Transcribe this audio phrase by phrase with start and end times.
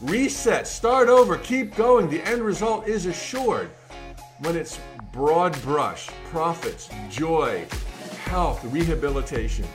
[0.00, 2.08] reset, start over, keep going.
[2.08, 3.70] The end result is assured
[4.40, 4.78] when it's
[5.12, 7.66] broad brush, profits, joy,
[8.24, 9.66] health, rehabilitation.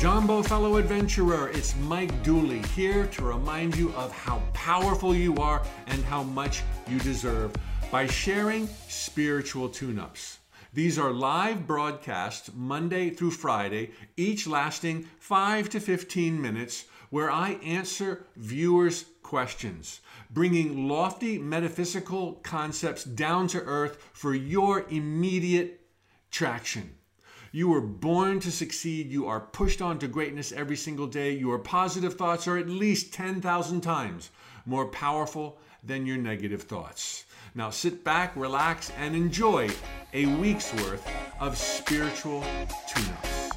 [0.00, 5.62] Jumbo fellow adventurer, it's Mike Dooley here to remind you of how powerful you are
[5.88, 7.52] and how much you deserve
[7.92, 10.39] by sharing spiritual tune ups.
[10.72, 17.54] These are live broadcasts Monday through Friday, each lasting 5 to 15 minutes, where I
[17.54, 25.80] answer viewers' questions, bringing lofty metaphysical concepts down to earth for your immediate
[26.30, 26.94] traction.
[27.50, 29.10] You were born to succeed.
[29.10, 31.32] You are pushed on to greatness every single day.
[31.32, 34.30] Your positive thoughts are at least 10,000 times
[34.66, 37.24] more powerful than your negative thoughts.
[37.54, 39.70] Now sit back, relax, and enjoy
[40.12, 41.04] a week's worth
[41.40, 42.44] of spiritual
[42.88, 43.50] tune ups.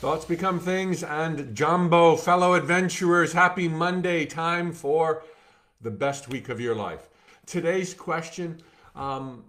[0.00, 4.26] Thoughts become things, and Jumbo, fellow adventurers, happy Monday.
[4.26, 5.24] Time for
[5.80, 7.08] the best week of your life.
[7.46, 8.60] Today's question
[8.94, 9.44] um,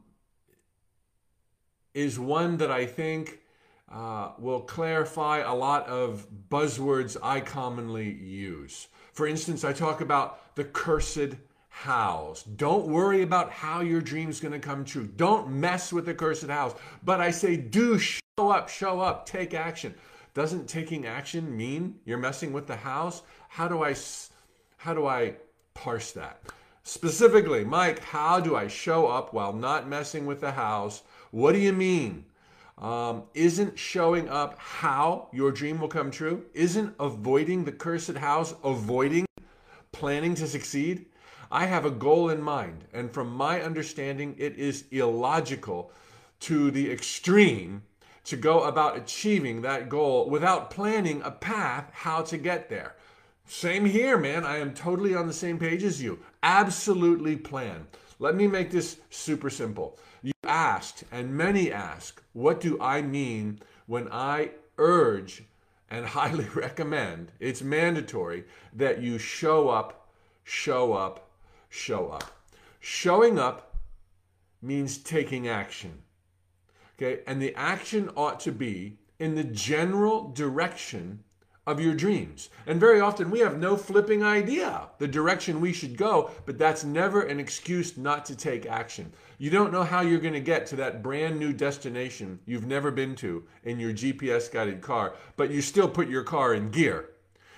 [1.96, 3.40] is one that I think
[3.92, 8.88] uh, will clarify a lot of buzzwords I commonly use.
[9.14, 11.36] For instance, I talk about the cursed
[11.70, 12.44] hows.
[12.44, 15.08] Don't worry about how your dream's going to come true.
[15.08, 16.76] Don't mess with the cursed hows.
[17.04, 19.96] But I say, do show up, show up, take action.
[20.34, 23.22] Doesn't taking action mean you're messing with the hows?
[23.48, 23.96] How do I
[24.78, 25.36] how do I
[25.74, 26.42] parse that?
[26.84, 31.04] Specifically, Mike, how do I show up while not messing with the hows?
[31.36, 32.24] What do you mean?
[32.78, 36.46] Um, isn't showing up how your dream will come true?
[36.54, 39.26] Isn't avoiding the cursed hows avoiding
[39.92, 41.08] planning to succeed?
[41.52, 45.92] I have a goal in mind, and from my understanding, it is illogical
[46.40, 47.84] to the extreme
[48.24, 52.96] to go about achieving that goal without planning a path how to get there.
[53.46, 54.46] Same here, man.
[54.46, 56.18] I am totally on the same page as you.
[56.44, 57.88] Absolutely plan.
[58.20, 60.00] Let me make this super simple.
[60.26, 65.44] You asked, and many ask, what do I mean when I urge
[65.88, 70.10] and highly recommend, it's mandatory, that you show up,
[70.44, 71.30] show up,
[71.70, 72.44] show up.
[72.80, 73.76] Showing up
[74.64, 76.02] means taking action.
[76.98, 81.24] Okay, and the action ought to be in the general direction
[81.68, 82.50] of your dreams.
[82.68, 86.84] And very often we have no flipping idea the direction we should go, but that's
[86.84, 89.12] never an excuse not to take action.
[89.38, 92.92] You don't know how you're going to get to that brand new destination you've never
[92.92, 97.10] been to in your GPS guided car, but you still put your car in gear.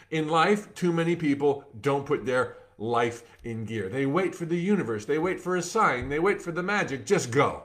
[0.10, 3.90] In life, too many people don't put their life in gear.
[3.90, 7.06] They wait for the universe, they wait for a sign, they wait for the magic.
[7.06, 7.64] Just go.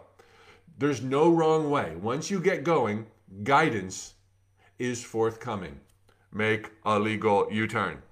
[0.78, 1.94] There's no wrong way.
[1.96, 3.06] Once you get going,
[3.44, 4.14] guidance
[4.78, 5.78] is forthcoming.
[6.32, 8.02] Make a legal U turn.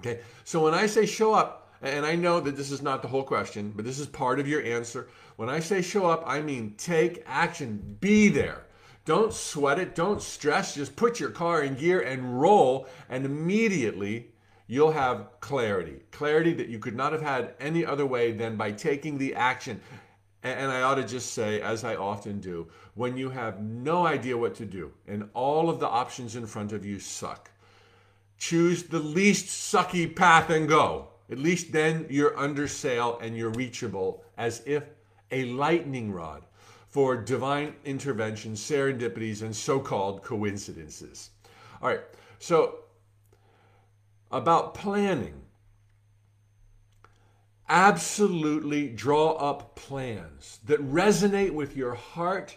[0.00, 3.08] Okay, so when I say show up, and I know that this is not the
[3.08, 5.08] whole question, but this is part of your answer.
[5.36, 8.64] When I say show up, I mean take action, be there.
[9.04, 14.32] Don't sweat it, don't stress, just put your car in gear and roll, and immediately
[14.66, 16.02] you'll have clarity.
[16.10, 19.80] Clarity that you could not have had any other way than by taking the action.
[20.42, 24.36] And I ought to just say, as I often do, when you have no idea
[24.36, 27.50] what to do and all of the options in front of you suck,
[28.38, 31.08] choose the least sucky path and go.
[31.30, 34.84] At least then you're under sail and you're reachable as if
[35.30, 36.44] a lightning rod
[36.88, 41.30] for divine intervention, serendipities, and so called coincidences.
[41.82, 42.00] All right,
[42.38, 42.76] so
[44.30, 45.34] about planning
[47.68, 52.56] absolutely draw up plans that resonate with your heart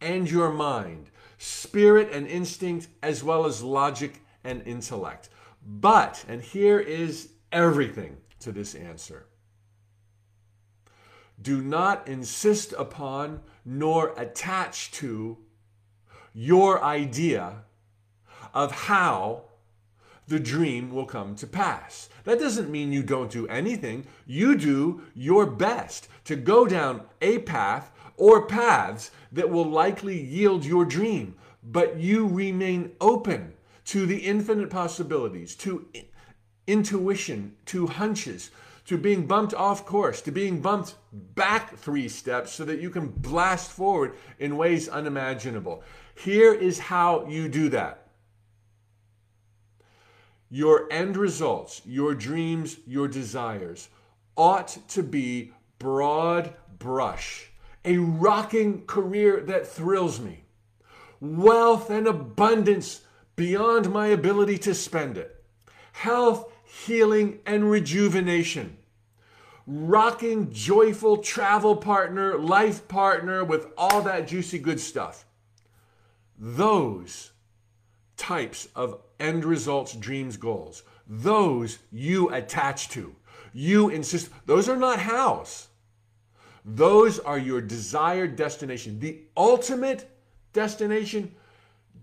[0.00, 5.28] and your mind, spirit and instinct, as well as logic and intellect.
[5.64, 9.26] But, and here is everything to this answer
[11.42, 15.38] do not insist upon nor attach to
[16.32, 17.64] your idea
[18.54, 19.44] of how
[20.32, 22.08] the dream will come to pass.
[22.24, 24.06] That doesn't mean you don't do anything.
[24.26, 30.64] You do your best to go down a path or paths that will likely yield
[30.64, 33.52] your dream, but you remain open
[33.84, 35.86] to the infinite possibilities, to
[36.66, 38.50] intuition, to hunches,
[38.86, 43.08] to being bumped off course, to being bumped back three steps so that you can
[43.08, 45.82] blast forward in ways unimaginable.
[46.14, 48.01] Here is how you do that.
[50.52, 53.88] Your end results, your dreams, your desires
[54.36, 57.50] ought to be broad brush,
[57.86, 60.44] a rocking career that thrills me,
[61.22, 63.00] wealth and abundance
[63.34, 65.42] beyond my ability to spend it,
[65.92, 68.76] health, healing, and rejuvenation.
[69.66, 75.24] Rocking, joyful travel partner, life partner with all that juicy good stuff.
[76.36, 77.30] Those
[78.18, 83.14] types of end results, dreams, goals, those you attach to.
[83.52, 85.68] You insist, those are not hows.
[86.64, 88.98] Those are your desired destination.
[88.98, 90.08] The ultimate
[90.52, 91.34] destination,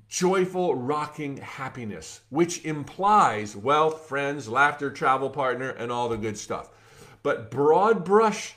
[0.08, 6.70] joyful, rocking happiness, which implies wealth, friends, laughter, travel partner, and all the good stuff.
[7.24, 8.56] But broad brush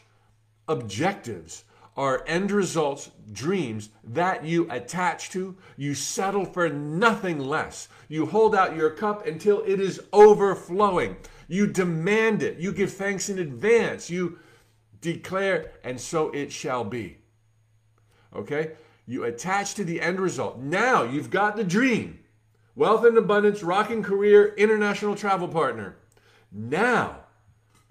[0.69, 1.65] objectives
[1.97, 5.57] are end results, dreams that you attach to.
[5.77, 7.89] You settle for nothing less.
[8.09, 11.17] You hold out your cup until it is overflowing.
[11.49, 12.59] You demand it.
[12.59, 14.09] You give thanks in advance.
[14.09, 14.39] You
[15.01, 17.19] declare, and so it shall be.
[18.35, 18.73] Okay?
[19.07, 20.59] You attach to the end result.
[20.59, 22.21] Now you've got the dream
[22.75, 25.97] wealth and abundance, rocking career, international travel partner.
[26.51, 27.22] Now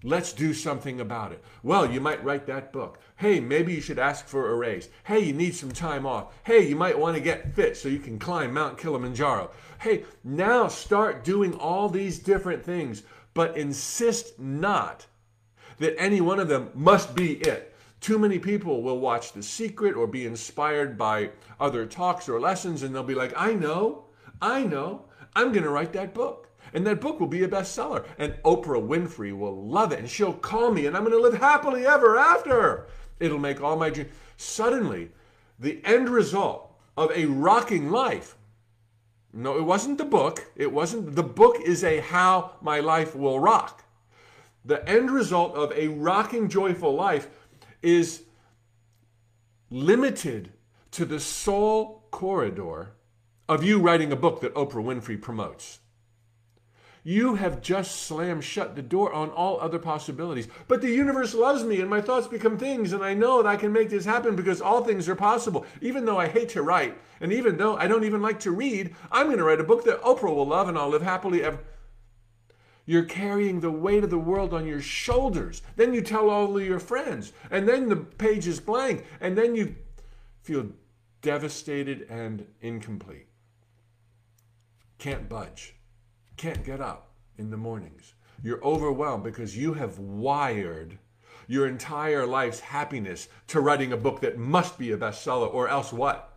[0.03, 1.43] Let's do something about it.
[1.61, 2.99] Well, you might write that book.
[3.17, 4.89] Hey, maybe you should ask for a raise.
[5.03, 6.33] Hey, you need some time off.
[6.43, 9.51] Hey, you might want to get fit so you can climb Mount Kilimanjaro.
[9.79, 13.03] Hey, now start doing all these different things,
[13.35, 15.05] but insist not
[15.77, 17.75] that any one of them must be it.
[17.99, 22.81] Too many people will watch The Secret or be inspired by other talks or lessons,
[22.81, 24.05] and they'll be like, I know,
[24.41, 25.05] I know,
[25.35, 26.47] I'm going to write that book.
[26.73, 28.05] And that book will be a bestseller.
[28.17, 29.99] And Oprah Winfrey will love it.
[29.99, 32.87] And she'll call me, and I'm going to live happily ever after.
[33.19, 34.11] It'll make all my dreams.
[34.37, 35.09] Suddenly,
[35.59, 38.37] the end result of a rocking life.
[39.33, 40.51] No, it wasn't the book.
[40.55, 41.15] It wasn't.
[41.15, 43.85] The book is a how my life will rock.
[44.65, 47.27] The end result of a rocking, joyful life
[47.81, 48.23] is
[49.69, 50.51] limited
[50.91, 52.91] to the sole corridor
[53.47, 55.79] of you writing a book that Oprah Winfrey promotes.
[57.03, 60.47] You have just slammed shut the door on all other possibilities.
[60.67, 63.55] But the universe loves me and my thoughts become things, and I know that I
[63.55, 65.65] can make this happen because all things are possible.
[65.81, 68.95] Even though I hate to write, and even though I don't even like to read,
[69.11, 71.59] I'm going to write a book that Oprah will love and I'll live happily ever.
[72.85, 75.63] You're carrying the weight of the world on your shoulders.
[75.75, 79.55] Then you tell all of your friends, and then the page is blank, and then
[79.55, 79.75] you
[80.43, 80.67] feel
[81.23, 83.27] devastated and incomplete.
[84.99, 85.75] Can't budge
[86.41, 88.15] can't get up in the mornings.
[88.43, 90.97] You're overwhelmed because you have wired
[91.47, 95.93] your entire life's happiness to writing a book that must be a bestseller, or else
[95.93, 96.35] what?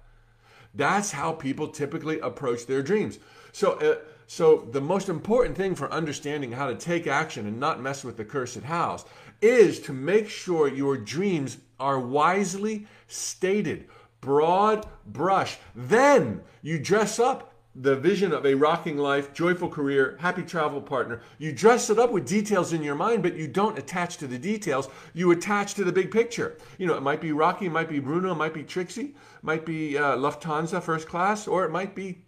[0.74, 3.18] That's how people typically approach their dreams.
[3.52, 3.96] So, uh,
[4.26, 8.18] so the most important thing for understanding how to take action and not mess with
[8.18, 9.06] the cursed hows
[9.40, 13.88] is to make sure your dreams are wisely stated,
[14.20, 15.56] broad brush.
[15.74, 21.21] Then you dress up the vision of a rocking life, joyful career, happy travel partner.
[21.38, 24.38] You dress it up with details in your mind, but you don't attach to the
[24.38, 24.88] details.
[25.12, 26.56] You attach to the big picture.
[26.79, 29.15] You know, it might be Rocky, it might be Bruno, it might be Trixie, it
[29.43, 32.23] might be uh, Lufthansa first class, or it might be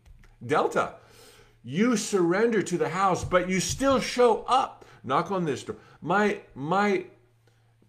[0.44, 0.94] Delta.
[1.62, 4.84] You surrender to the hows, but you still show up.
[5.04, 5.76] Knock on this door.
[6.00, 7.06] My my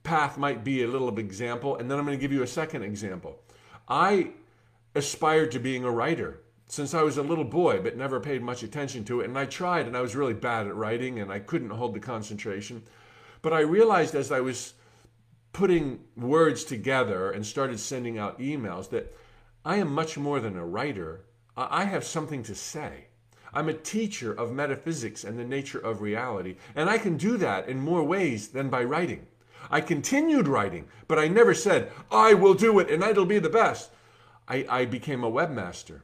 [0.04, 2.84] path might be a little example, and then I'm going to give you a second
[2.84, 3.40] example.
[3.88, 4.32] I
[4.96, 8.62] aspired to being a writer since I was a little boy, but never paid much
[8.62, 9.26] attention to it.
[9.28, 12.00] And I tried, and I was really bad at writing, and I couldn't hold the
[12.00, 12.84] concentration.
[13.42, 14.74] But I realized as I was
[15.54, 19.16] putting words together and started sending out emails that
[19.66, 21.22] I am much more than a writer.
[21.56, 23.08] I have something to say.
[23.54, 27.68] I'm a teacher of metaphysics and the nature of reality, and I can do that
[27.68, 29.26] in more ways than by writing.
[29.72, 33.50] I continued writing, but I never said, I will do it and it'll be the
[33.50, 33.90] best.
[34.48, 36.02] I, I became a webmaster.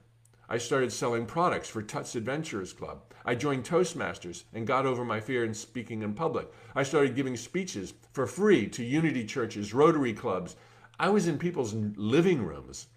[0.50, 3.02] I started selling products for TUT's Adventurers Club.
[3.26, 6.48] I joined Toastmasters and got over my fear in speaking in public.
[6.76, 10.56] I started giving speeches for free to unity churches, Rotary clubs.
[11.00, 12.88] I was in people's living rooms.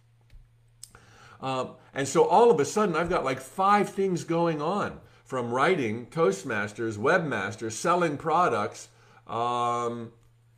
[1.40, 5.52] Um, and so all of a sudden, I've got like five things going on from
[5.52, 8.88] writing, Toastmasters, webmasters, selling products,
[9.26, 10.12] um,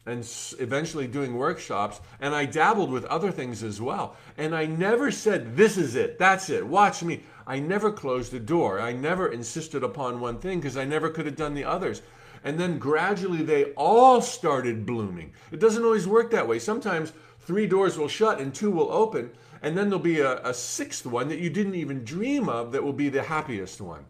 [0.09, 2.01] and eventually doing workshops.
[2.21, 4.17] And I dabbled with other things as well.
[4.37, 7.23] And I never said, This is it, that's it, watch me.
[7.47, 8.81] I never closed the door.
[8.81, 12.03] I never insisted upon one thing because I never could have done the others.
[12.45, 15.33] And then gradually they all started blooming.
[15.51, 16.59] It doesn't always work that way.
[16.59, 19.31] Sometimes three doors will shut and two will open.
[19.63, 22.85] And then there'll be a, a sixth one that you didn't even dream of that
[22.85, 24.05] will be the happiest one.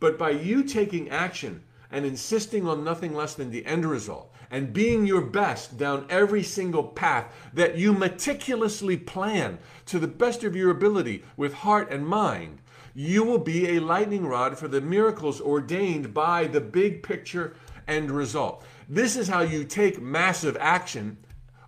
[0.00, 4.72] But by you taking action and insisting on nothing less than the end result and
[4.72, 10.56] being your best down every single path that you meticulously plan to the best of
[10.56, 12.58] your ability with heart and mind,
[12.94, 17.54] you will be a lightning rod for the miracles ordained by the big picture
[17.86, 18.64] end result.
[18.88, 21.18] This is how you take massive action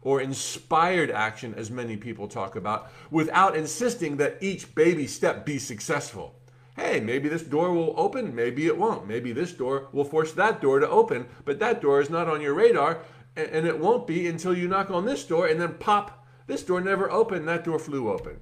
[0.03, 5.59] or inspired action, as many people talk about, without insisting that each baby step be
[5.59, 6.39] successful.
[6.81, 9.07] Hey, maybe this door will open, maybe it won't.
[9.07, 12.41] Maybe this door will force that door to open, but that door is not on
[12.41, 13.03] your radar,
[13.37, 16.81] and it won't be until you knock on this door and then pop, this door
[16.81, 18.41] never opened, that door flew open.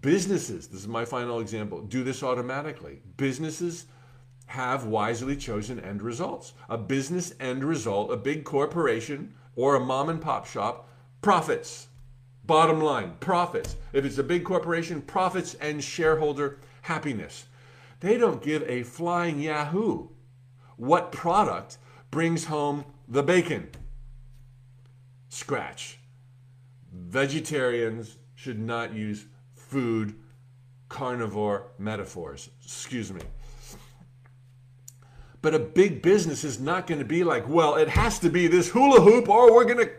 [0.00, 3.02] Businesses, this is my final example, do this automatically.
[3.16, 3.86] Businesses
[4.46, 6.52] have wisely chosen end results.
[6.68, 10.88] A business end result, a big corporation or a mom and pop shop,
[11.20, 11.88] profits.
[12.44, 13.74] Bottom line, profits.
[13.92, 17.46] If it's a big corporation, profits and shareholder happiness.
[18.00, 20.08] They don't give a flying yahoo
[20.76, 21.78] what product
[22.10, 23.70] brings home the bacon.
[25.30, 25.98] Scratch.
[26.92, 29.24] Vegetarians should not use
[29.54, 30.14] food
[30.90, 32.50] carnivore metaphors.
[32.62, 33.22] Excuse me.
[35.40, 38.46] But a big business is not going to be like, well, it has to be
[38.46, 39.90] this hula hoop or we're going to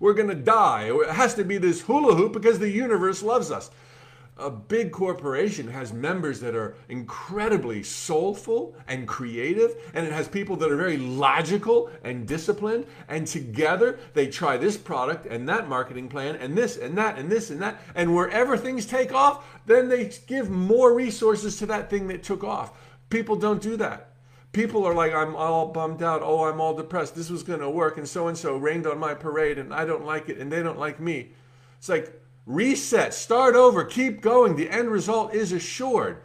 [0.00, 0.90] we're going to die.
[0.92, 3.70] It has to be this hula hoop because the universe loves us.
[4.36, 10.56] A big corporation has members that are incredibly soulful and creative, and it has people
[10.56, 12.86] that are very logical and disciplined.
[13.08, 17.30] And together they try this product and that marketing plan and this and that and
[17.30, 17.80] this and that.
[17.94, 22.42] And wherever things take off, then they give more resources to that thing that took
[22.42, 22.72] off.
[23.10, 24.10] People don't do that
[24.54, 26.22] people are like, I'm all bummed out.
[26.22, 27.16] Oh, I'm all depressed.
[27.16, 27.98] This was going to work.
[27.98, 30.62] And so and so rained on my parade and I don't like it and they
[30.62, 31.32] don't like me.
[31.78, 34.56] It's like reset, start over, keep going.
[34.56, 36.22] The end result is assured.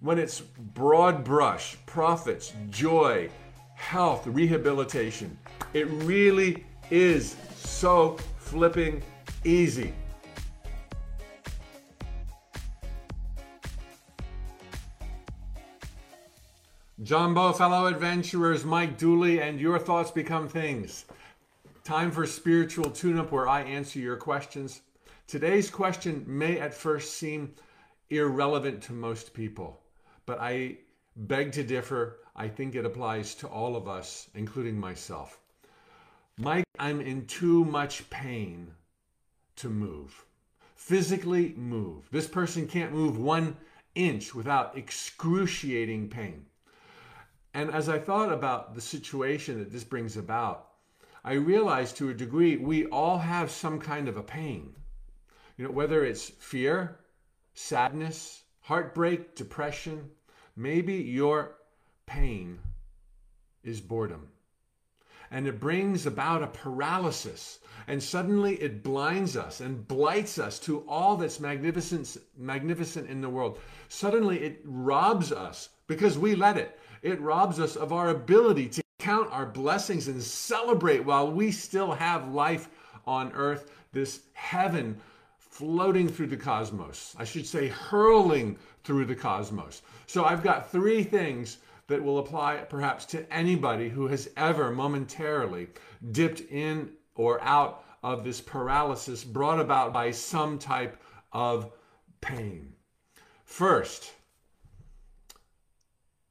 [0.00, 3.28] When it's broad brush, profits, joy,
[3.74, 5.38] health, rehabilitation,
[5.74, 9.02] it really is so flipping
[9.44, 9.92] easy.
[17.02, 21.06] Jumbo, fellow adventurers, Mike Dooley, and your thoughts become things.
[21.82, 24.82] Time for spiritual tune up where I answer your questions.
[25.30, 27.54] Today's question may at first seem
[28.08, 29.80] irrelevant to most people,
[30.26, 30.78] but I
[31.14, 32.18] beg to differ.
[32.34, 35.38] I think it applies to all of us, including myself.
[36.36, 38.72] Mike, I'm in too much pain
[39.54, 40.24] to move.
[40.74, 42.08] Physically move.
[42.10, 43.56] This person can't move one
[43.94, 46.44] inch without excruciating pain.
[47.54, 50.70] And as I thought about the situation that this brings about,
[51.22, 54.74] I realized to a degree we all have some kind of a pain.
[55.60, 56.96] You know, whether it's fear,
[57.52, 60.08] sadness, heartbreak, depression,
[60.56, 61.58] maybe your
[62.06, 62.60] pain
[63.62, 64.28] is boredom.
[65.30, 67.58] And it brings about a paralysis.
[67.86, 73.28] And suddenly it blinds us and blights us to all that's magnificent, magnificent in the
[73.28, 73.58] world.
[73.90, 76.80] Suddenly it robs us because we let it.
[77.02, 81.92] It robs us of our ability to count our blessings and celebrate while we still
[81.92, 82.70] have life
[83.06, 84.98] on earth, this heaven
[85.60, 87.14] floating through the cosmos.
[87.16, 89.82] I should say, hurling through the cosmos.
[90.06, 95.68] So I've got three things that will apply perhaps to anybody who has ever momentarily
[96.10, 101.00] dipped in or out of this paralysis brought about by some type
[101.32, 101.70] of
[102.20, 102.72] pain.
[103.44, 104.12] First,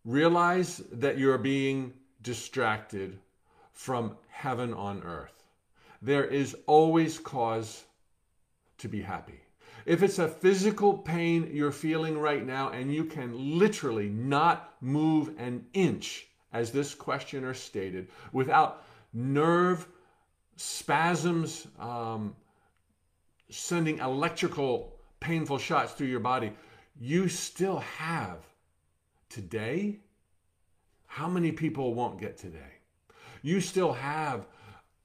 [0.05, 1.93] Realize that you're being
[2.24, 3.19] distracted
[3.74, 5.43] from heaven on earth.
[6.01, 7.83] There is always cause
[8.79, 9.39] to be happy.
[9.86, 15.33] If it's a physical pain you're feeling right now and you can literally not move
[15.38, 18.83] an inch, as this questioner stated, without
[19.13, 19.88] nerve
[20.55, 22.36] spasms, um,
[23.50, 26.51] sending electrical painful shots through your body,
[27.00, 28.45] you still have
[29.29, 30.00] today,
[31.05, 32.74] how many people won't get today?
[33.41, 34.48] You still have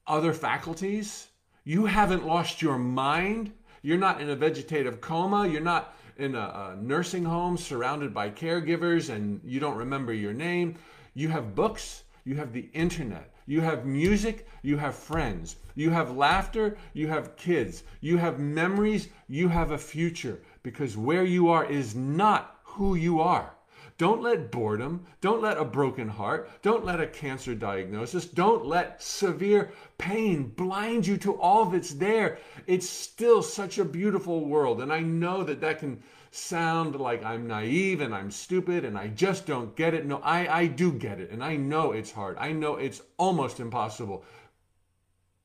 [0.07, 1.29] other faculties.
[1.65, 3.53] You haven't lost your mind.
[3.85, 5.47] You're not in a vegetative coma.
[5.47, 6.39] You're not in a,
[6.73, 10.77] a, nursing home surrounded by caregivers and you don't remember your name.
[11.13, 12.05] You have books.
[12.25, 13.35] You have the internet.
[13.47, 14.49] You have music.
[14.63, 15.57] You have friends.
[15.75, 16.79] You have laughter.
[16.95, 17.85] You have kids.
[18.01, 19.09] You have memories.
[19.29, 23.55] You have a future because where you are is not who you are.
[23.97, 29.01] Don't let boredom, don't let a broken heart, don't let a cancer diagnosis, don't let
[29.01, 32.39] severe pain blind you to all that's there.
[32.67, 34.81] It's still such a beautiful world.
[34.81, 39.07] And I know that that can sound like I'm naive and I'm stupid and I
[39.07, 40.05] just don't get it.
[40.05, 41.31] No, I, I do get it.
[41.31, 42.37] And I know it's hard.
[42.41, 44.25] I know it's almost impossible.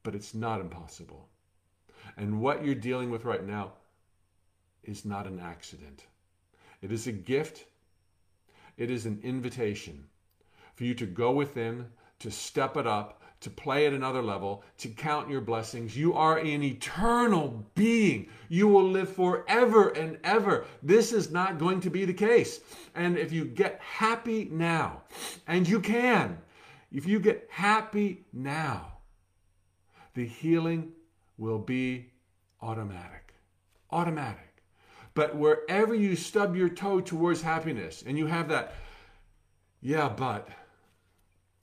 [0.02, 1.30] But it's not impossible.
[2.18, 3.74] And what you're dealing with right now
[4.84, 6.06] is not an accident.
[6.82, 7.66] It is a gift.
[8.80, 10.06] It is an invitation
[10.74, 11.86] for you to go within,
[12.20, 15.98] to step it up, to play at another level, to count your blessings.
[15.98, 18.30] You are an eternal being.
[18.48, 20.66] You will live forever and ever.
[20.82, 22.62] This is not going to be the case.
[22.96, 25.04] And if you get happy now,
[25.46, 26.38] and you can,
[26.90, 28.94] if you get happy now,
[30.14, 30.94] the healing
[31.38, 32.12] will be
[32.62, 33.34] automatic.
[33.92, 34.49] Automatic.
[35.20, 38.74] But wherever you stub your toe towards happiness and you have that,
[39.82, 40.48] yeah, but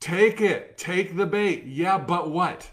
[0.01, 0.79] Take it.
[0.79, 1.65] Take the bait.
[1.65, 2.71] Yeah, but what?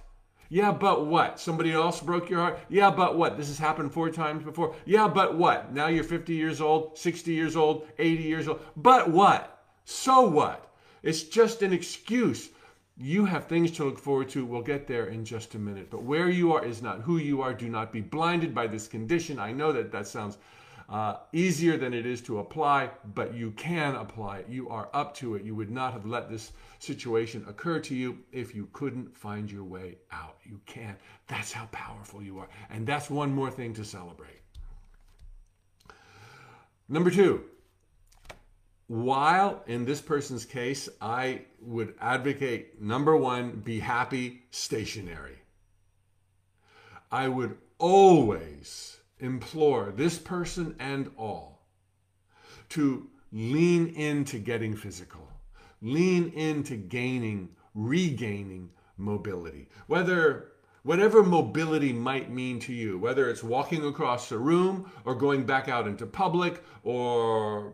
[0.49, 1.39] Yeah, but what?
[1.39, 2.59] Somebody else broke your heart?
[2.69, 3.37] Yeah, but what?
[3.37, 4.75] This has happened four times before.
[4.85, 5.73] Yeah, but what?
[5.73, 8.59] Now you're 50 years old, 60 years old, 80 years old.
[8.75, 9.63] But what?
[9.85, 10.75] So what?
[11.01, 12.49] It's just an excuse.
[12.97, 14.45] You have things to look forward to.
[14.45, 15.89] We'll get there in just a minute.
[15.89, 17.53] But where you are is not who you are.
[17.53, 19.39] Do not be blinded by this condition.
[19.39, 20.37] I know that that sounds
[20.89, 24.49] uh, easier than it is to apply, but you can apply it.
[24.49, 25.43] You are up to it.
[25.43, 29.63] You would not have let this situation occur to you if you couldn't find your
[29.63, 30.37] way out.
[30.43, 30.95] You can.
[31.27, 32.49] That's how powerful you are.
[32.69, 34.41] And that's one more thing to celebrate.
[36.89, 37.45] Number two,
[38.87, 45.37] while in this person's case, I would advocate number one, be happy stationary.
[47.11, 51.65] I would always implore this person and all
[52.69, 55.27] to lean into getting physical,
[55.81, 59.69] lean into gaining, regaining mobility.
[59.87, 60.51] Whether
[60.83, 65.69] whatever mobility might mean to you, whether it's walking across a room or going back
[65.69, 67.73] out into public or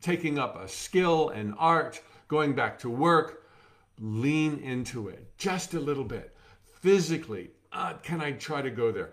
[0.00, 3.44] taking up a skill and art, going back to work,
[4.00, 6.36] lean into it just a little bit.
[6.80, 9.12] Physically, uh, can I try to go there?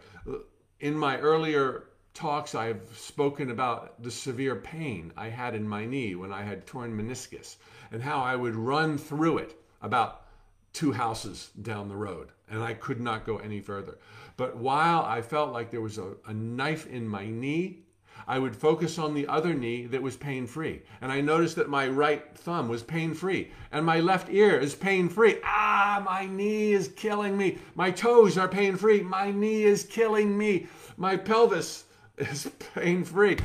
[0.81, 1.83] In my earlier
[2.15, 6.65] talks, I've spoken about the severe pain I had in my knee when I had
[6.65, 7.57] torn meniscus
[7.91, 10.25] and how I would run through it about
[10.73, 13.99] two houses down the road and I could not go any further.
[14.37, 17.83] But while I felt like there was a, a knife in my knee,
[18.27, 20.81] I would focus on the other knee that was pain free.
[21.01, 24.75] And I noticed that my right thumb was pain free and my left ear is
[24.75, 25.37] pain free.
[25.43, 27.57] Ah, my knee is killing me.
[27.75, 29.01] My toes are pain free.
[29.01, 30.67] My knee is killing me.
[30.97, 31.85] My pelvis
[32.17, 33.37] is pain free.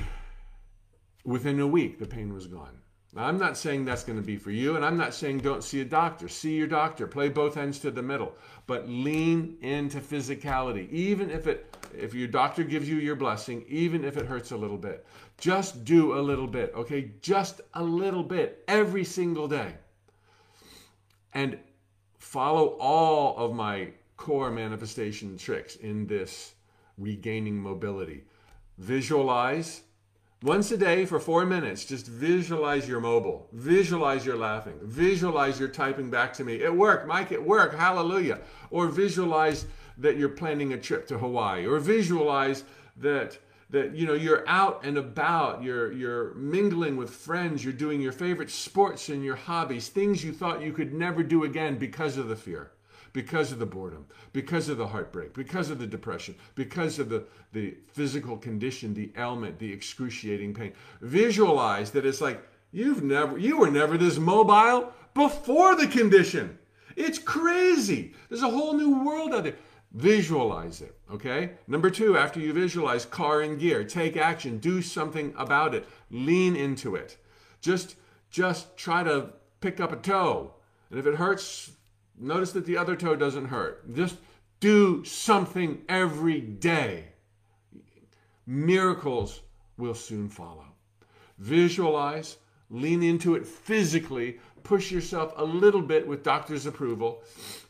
[1.25, 2.79] Within a week, the pain was gone.
[3.17, 5.81] I'm not saying that's going to be for you, and I'm not saying don't see
[5.81, 6.29] a doctor.
[6.29, 7.07] See your doctor.
[7.07, 8.35] Play both ends to the middle,
[8.67, 14.05] but lean into physicality, even if it if your doctor gives you your blessing, even
[14.05, 15.07] if it hurts a little bit.
[15.39, 17.13] Just do a little bit, okay?
[17.23, 19.75] Just a little bit every single day.
[21.33, 21.59] And
[22.19, 26.55] follow all of my core manifestation tricks in this
[26.99, 28.25] regaining mobility.
[28.79, 29.83] Visualize
[30.43, 33.49] once a day for four minutes, just visualize your mobile.
[33.53, 34.79] Visualize your laughing.
[34.83, 36.61] Visualize your typing back to me.
[36.63, 37.75] It worked, Mike, it worked.
[37.75, 38.41] Hallelujah.
[38.71, 39.67] Or visualize
[39.99, 41.67] that you're planning a trip to Hawaii.
[41.67, 42.65] Or visualize
[42.99, 43.39] that
[43.71, 48.13] that you know you're out and about you're you're mingling with friends you're doing your
[48.13, 52.29] favorite sports and your hobbies things you thought you could never do again because of
[52.29, 52.71] the fear
[53.17, 57.25] because of the boredom, because of the heartbreak, because of the depression, because of the,
[57.55, 60.75] the physical condition, the ailment, the excruciating pain.
[61.01, 66.59] Visualize that it's like you've never you were never this mobile before the condition.
[66.95, 68.13] It's crazy.
[68.29, 69.55] There's a whole new world out there.
[69.95, 71.53] Visualize it, okay?
[71.67, 76.55] Number two, after you visualize car and gear, take action, do something about it, lean
[76.55, 77.17] into it.
[77.63, 77.97] Just
[78.29, 79.31] just try to
[79.63, 80.53] pick up a toe.
[80.91, 81.71] And if it hurts,
[82.19, 83.95] Notice that the other toe doesn't hurt.
[83.95, 84.17] Just
[84.61, 87.09] do something every day.
[88.47, 89.41] Miracles
[89.77, 90.65] will soon follow.
[91.39, 92.39] Visualize,
[92.71, 97.23] lean into it physically, push yourself a little bit with doctor's approval.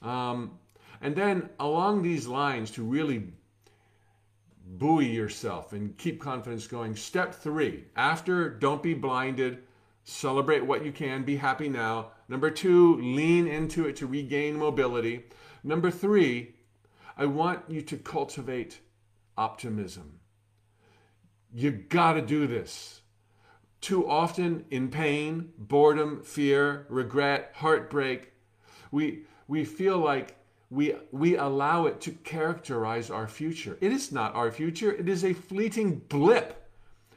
[0.02, 0.58] Um,
[1.00, 3.24] and then along these lines, to really
[4.66, 9.58] buoy yourself and keep confidence going, step three after don't be blinded,
[10.04, 12.12] celebrate what you can, be happy now.
[12.28, 15.24] Number two, lean into it to regain mobility.
[15.62, 16.54] Number three,
[17.16, 18.80] I want you to cultivate
[19.36, 20.20] optimism.
[21.54, 23.00] You got to do this.
[23.80, 28.32] Too often, in pain, boredom, fear, regret, heartbreak,
[28.90, 30.36] we, we feel like
[30.70, 33.78] we, we allow it to characterize our future.
[33.80, 36.68] It is not our future, it is a fleeting blip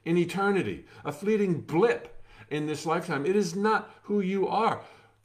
[0.05, 3.25] in eternity, a fleeting blip in this lifetime.
[3.25, 4.81] It is not who you are.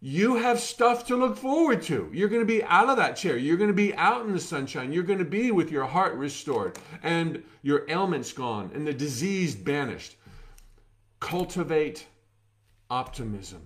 [0.07, 2.11] You have stuff to look forward to.
[2.13, 3.39] You're going to be out of that chair.
[3.39, 4.93] You're going to be out in the sunshine.
[4.93, 9.55] You're going to be with your heart restored and your ailments gone and the disease
[9.55, 10.17] banished.
[11.21, 12.07] Cultivate
[12.91, 13.63] optimism.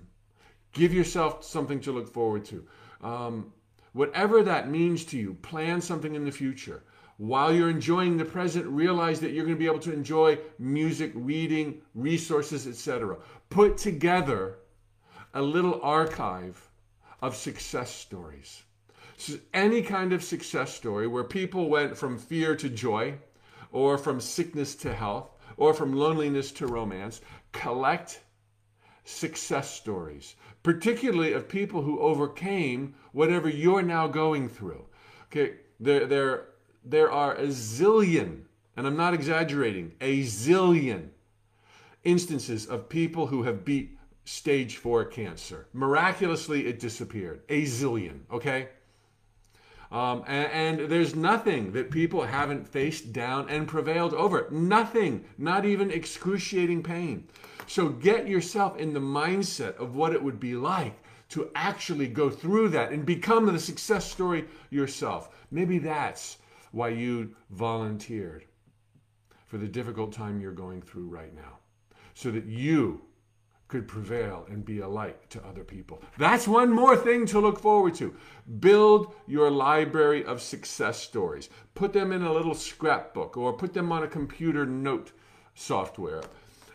[0.74, 2.64] Give yourself something to look forward to.
[3.00, 3.52] Um,
[3.92, 6.84] whatever that means to you, plan something in the future.
[7.16, 11.10] While you're enjoying the present, realize that you're going to be able to enjoy music,
[11.16, 13.16] reading, resources, etc.
[13.50, 14.58] Put together
[15.34, 16.70] a little archive
[17.20, 18.62] of success stories.
[19.16, 23.18] So any kind of success story where people went from fear to joy,
[23.72, 27.20] or from sickness to health, or from loneliness to romance,
[27.52, 28.22] collect
[29.04, 34.84] success stories, particularly of people who overcame whatever you're now going through.
[35.24, 36.44] Okay, there, there,
[36.84, 38.42] there are a zillion,
[38.76, 41.08] and I'm not exaggerating, a zillion
[42.04, 43.97] instances of people who have beat
[44.28, 45.66] stage four cancer.
[45.72, 47.40] Miraculously, it disappeared.
[47.48, 48.68] A zillion, okay?
[49.90, 54.46] Um, and, and, there's nothing that people haven't faced down and prevailed over.
[54.50, 57.26] Nothing, not even excruciating pain.
[57.66, 62.28] So get yourself in the mindset of what it would be like to actually go
[62.28, 65.46] through that and become the success story yourself.
[65.50, 66.36] Maybe that's
[66.72, 68.44] why you volunteered
[69.46, 71.60] for the difficult time you're going through right now,
[72.12, 73.07] so that you
[73.68, 76.02] could prevail and be a light to other people.
[76.16, 78.14] That's one more thing to look forward to.
[78.60, 81.50] Build your library of success stories.
[81.74, 85.12] Put them in a little scrapbook or put them on a computer note
[85.54, 86.22] software.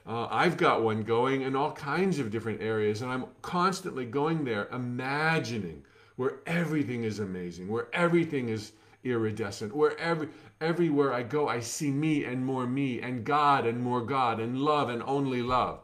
[0.05, 4.43] Uh, I've got one going in all kinds of different areas, and I'm constantly going
[4.43, 5.83] there imagining
[6.17, 10.27] where everything is amazing, where everything is iridescent, where every,
[10.61, 14.57] everywhere I go, I see me and more me, and God and more God, and
[14.57, 15.79] love and only love.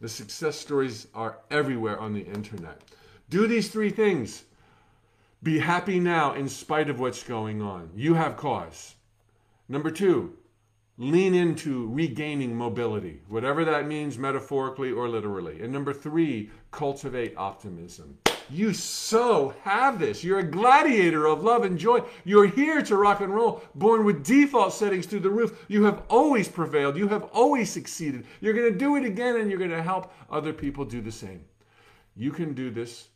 [0.00, 2.82] The success stories are everywhere on the internet.
[3.30, 4.44] Do these three things.
[5.42, 7.90] Be happy now in spite of what's going on.
[7.94, 8.94] You have cause.
[9.68, 10.36] Number two,
[10.98, 15.62] lean into regaining mobility, whatever that means metaphorically or literally.
[15.62, 18.18] And number three, cultivate optimism.
[18.48, 20.22] You so have this.
[20.22, 22.02] You're a gladiator of love and joy.
[22.24, 25.64] You're here to rock and roll, born with default settings through the roof.
[25.68, 26.96] You have always prevailed.
[26.96, 28.26] You have always succeeded.
[28.40, 31.12] You're going to do it again and you're going to help other people do the
[31.12, 31.44] same.
[32.14, 33.08] You can do this.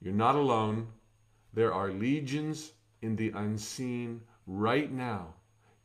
[0.00, 0.88] You're not alone.
[1.54, 5.34] There are legions in the unseen right now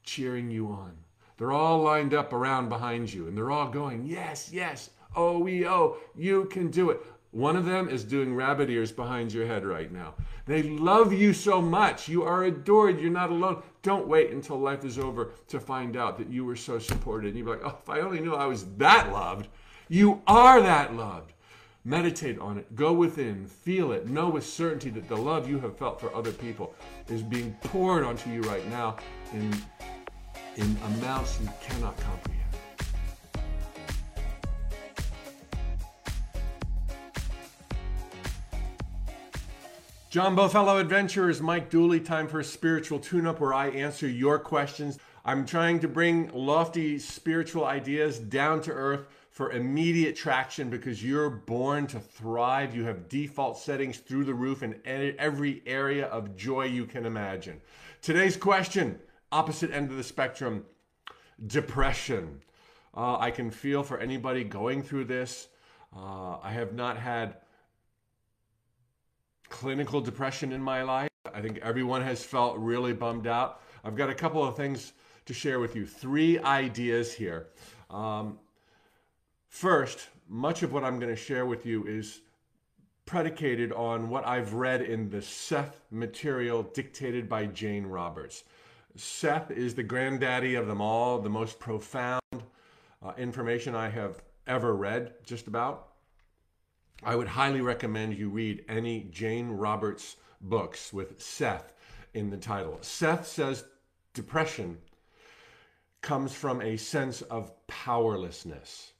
[0.03, 0.97] cheering you on.
[1.37, 5.65] They're all lined up around behind you and they're all going, Yes, yes, oh, we
[5.65, 7.01] oh, you can do it.
[7.31, 10.15] One of them is doing rabbit ears behind your head right now.
[10.47, 12.09] They love you so much.
[12.09, 12.99] You are adored.
[12.99, 13.61] You're not alone.
[13.83, 17.29] Don't wait until life is over to find out that you were so supported.
[17.29, 19.47] And You're like, oh, if I only knew I was that loved.
[19.89, 21.33] You are that loved.
[21.85, 22.75] Meditate on it.
[22.75, 23.45] Go within.
[23.45, 24.07] Feel it.
[24.07, 26.73] Know with certainty that the love you have felt for other people
[27.09, 28.97] is being poured onto you right now
[29.33, 29.53] in,
[30.55, 32.38] in amounts you cannot comprehend.
[40.09, 44.39] Jumbo fellow adventurers, Mike Dooley, time for a spiritual tune up where I answer your
[44.39, 44.97] questions.
[45.23, 51.29] I'm trying to bring lofty spiritual ideas down to earth for immediate traction because you're
[51.29, 52.75] born to thrive.
[52.75, 57.61] You have default settings through the roof in every area of joy you can imagine.
[58.01, 58.97] Today's question,
[59.31, 60.65] opposite end of the spectrum,
[61.45, 62.41] depression.
[62.97, 65.49] Uh, I can feel for anybody going through this.
[65.95, 67.35] Uh, I have not had
[69.49, 71.09] clinical depression in my life.
[71.33, 73.61] I think everyone has felt really bummed out.
[73.83, 74.93] I've got a couple of things
[75.25, 75.85] to share with you.
[75.85, 77.47] Three ideas here.
[77.89, 78.39] Um,
[79.47, 82.21] first, much of what I'm going to share with you is
[83.05, 88.43] predicated on what I've read in the Seth material dictated by Jane Roberts.
[88.95, 94.75] Seth is the granddaddy of them all, the most profound uh, information I have ever
[94.75, 95.88] read, just about.
[97.03, 101.73] I would highly recommend you read any Jane Roberts books with Seth
[102.13, 102.77] in the title.
[102.81, 103.63] Seth says
[104.13, 104.77] depression
[106.01, 108.93] comes from a sense of powerlessness.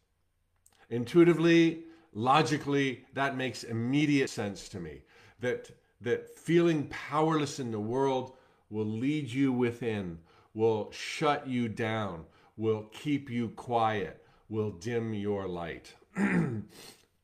[0.90, 1.84] Intuitively,
[2.14, 5.02] logically, that makes immediate sense to me.
[5.42, 5.70] That,
[6.02, 8.34] that feeling powerless in the world
[8.70, 10.20] will lead you within,
[10.54, 12.26] will shut you down,
[12.58, 15.94] will keep you quiet, will dim your light.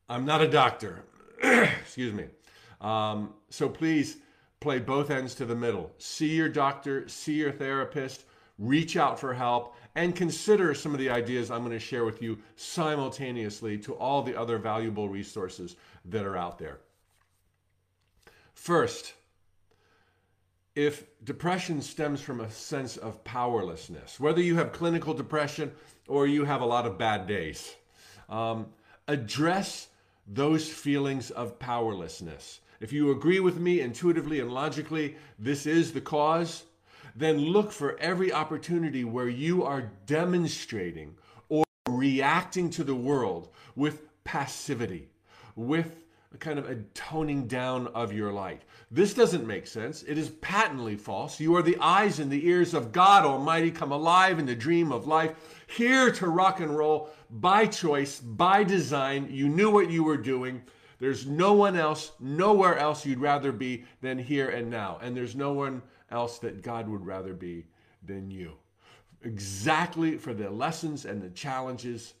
[0.08, 1.02] I'm not a doctor.
[1.42, 2.26] Excuse me.
[2.80, 4.18] Um, so please
[4.60, 5.90] play both ends to the middle.
[5.98, 8.24] See your doctor, see your therapist,
[8.58, 12.22] reach out for help, and consider some of the ideas I'm going to share with
[12.22, 16.78] you simultaneously to all the other valuable resources that are out there.
[18.54, 19.14] First,
[20.74, 25.72] if depression stems from a sense of powerlessness, whether you have clinical depression
[26.06, 27.74] or you have a lot of bad days,
[28.28, 28.66] um,
[29.08, 29.88] address
[30.26, 32.60] those feelings of powerlessness.
[32.80, 36.64] If you agree with me intuitively and logically, this is the cause,
[37.14, 41.14] then look for every opportunity where you are demonstrating
[41.48, 45.08] or reacting to the world with passivity,
[45.54, 48.62] with a kind of a toning down of your light.
[48.90, 50.02] This doesn't make sense.
[50.02, 51.40] It is patently false.
[51.40, 54.92] You are the eyes and the ears of God Almighty come alive in the dream
[54.92, 55.34] of life,
[55.66, 59.28] here to rock and roll by choice, by design.
[59.30, 60.62] You knew what you were doing.
[60.98, 64.98] There's no one else, nowhere else you'd rather be than here and now.
[65.02, 67.66] And there's no one else that God would rather be
[68.02, 68.52] than you.
[69.22, 72.14] Exactly for the lessons and the challenges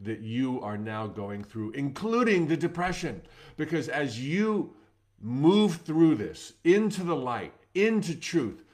[0.00, 3.22] that you are now going through, including the depression.
[3.56, 4.74] Because as you
[5.20, 8.64] move through this into the light, into truth,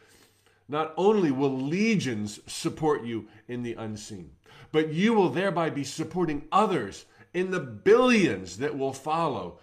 [0.68, 4.30] not only will legions support you in the unseen,
[4.72, 7.04] but you will thereby be supporting others
[7.34, 9.58] in the billions that will follow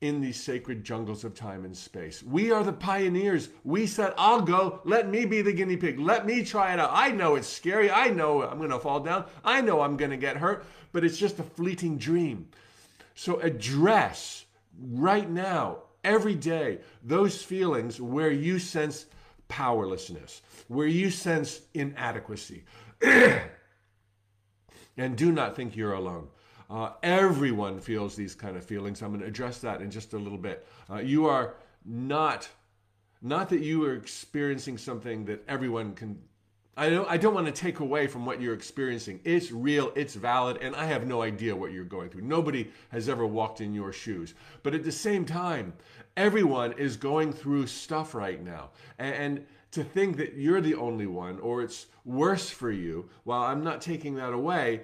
[0.00, 2.22] in these sacred jungles of time and space.
[2.22, 3.48] We are the pioneers.
[3.64, 4.80] We said, I'll go.
[4.84, 5.98] Let me be the guinea pig.
[5.98, 6.90] Let me try it out.
[6.92, 7.90] I know it's scary.
[7.90, 9.24] I know I'm going to fall down.
[9.44, 12.48] I know I'm going to get hurt, but it's just a fleeting dream.
[13.14, 14.44] So address
[14.78, 19.06] right now, every day, those feelings where you sense
[19.48, 22.64] powerlessness, where you sense inadequacy.
[24.96, 26.28] and do not think you're alone.
[26.68, 29.02] Uh, everyone feels these kind of feelings.
[29.02, 30.66] I'm going to address that in just a little bit.
[30.90, 31.54] Uh, you are
[31.84, 32.48] not,
[33.22, 36.18] not that you are experiencing something that everyone can.
[36.78, 39.20] I don't, I don't want to take away from what you're experiencing.
[39.24, 42.22] It's real, it's valid, and I have no idea what you're going through.
[42.22, 44.34] Nobody has ever walked in your shoes.
[44.62, 45.72] But at the same time,
[46.18, 48.70] everyone is going through stuff right now.
[48.98, 53.42] and, and to think that you're the only one or it's worse for you, while
[53.42, 54.82] I'm not taking that away,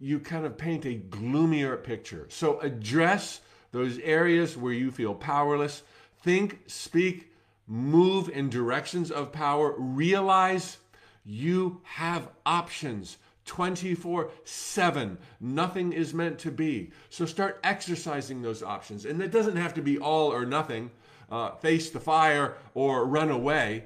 [0.00, 2.26] you kind of paint a gloomier picture.
[2.30, 3.40] So address
[3.72, 5.82] those areas where you feel powerless.
[6.22, 7.32] Think, speak,
[7.66, 9.74] move in directions of power.
[9.76, 10.78] Realize
[11.24, 15.18] you have options 24 7.
[15.40, 16.90] Nothing is meant to be.
[17.10, 19.04] So start exercising those options.
[19.04, 20.90] And it doesn't have to be all or nothing,
[21.30, 23.84] uh, face the fire or run away.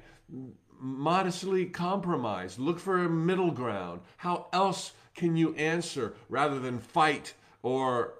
[0.79, 2.59] Modestly compromise.
[2.59, 4.01] Look for a middle ground.
[4.17, 8.15] How else can you answer rather than fight or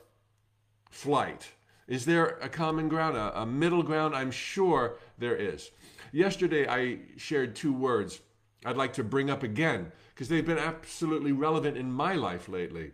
[0.89, 1.51] flight?
[1.87, 4.15] Is there a common ground, a, a middle ground?
[4.15, 5.71] I'm sure there is.
[6.11, 8.21] Yesterday, I shared two words
[8.65, 12.91] I'd like to bring up again because they've been absolutely relevant in my life lately.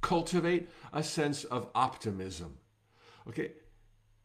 [0.00, 2.58] Cultivate a sense of optimism.
[3.28, 3.52] Okay,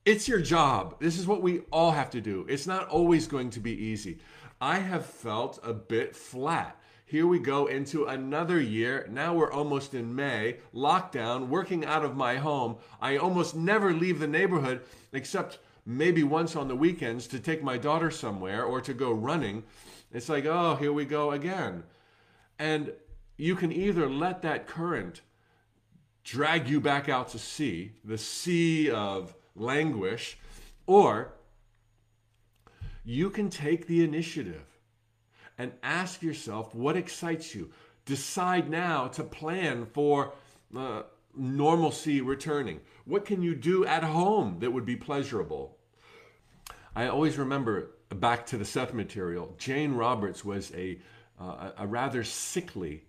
[0.08, 0.96] it's your job.
[1.02, 2.46] This is what we all have to do.
[2.48, 4.20] It's not always going to be easy.
[4.62, 6.80] I have felt a bit flat.
[7.06, 9.06] Here we go into another year.
[9.12, 12.78] Now we're almost in May, lockdown, working out of my home.
[13.02, 17.78] I almost never leave the neighborhood except maybe once on the weekends to take my
[17.78, 19.64] daughter somewhere or to go running.
[20.14, 21.84] It's like, oh, here we go again.
[22.58, 22.94] And
[23.36, 25.20] you can either let that current
[26.24, 30.38] drag you back out to sea, the sea of languish,
[30.86, 31.34] or
[33.04, 34.66] you can take the initiative
[35.58, 37.72] and ask yourself what excites you.
[38.06, 40.34] Decide now to plan for
[40.76, 41.04] uh,
[41.36, 42.80] normalcy returning.
[43.06, 45.78] What can you do at home that would be pleasurable?
[46.96, 51.00] I always remember back to the Seth material, Jane Roberts was a,
[51.40, 53.04] uh, a rather sickly,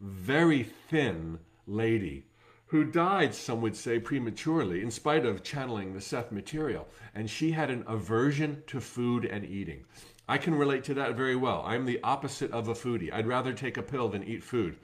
[0.00, 2.26] very thin lady
[2.74, 6.88] who died, some would say, prematurely in spite of channeling the Seth material.
[7.14, 9.84] And she had an aversion to food and eating.
[10.26, 11.62] I can relate to that very well.
[11.64, 13.12] I'm the opposite of a foodie.
[13.12, 14.76] I'd rather take a pill than eat food.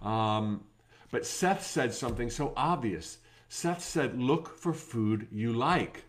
[0.00, 0.64] Um,
[1.10, 3.18] but Seth said something so obvious.
[3.50, 6.04] Seth said, Look for food you like,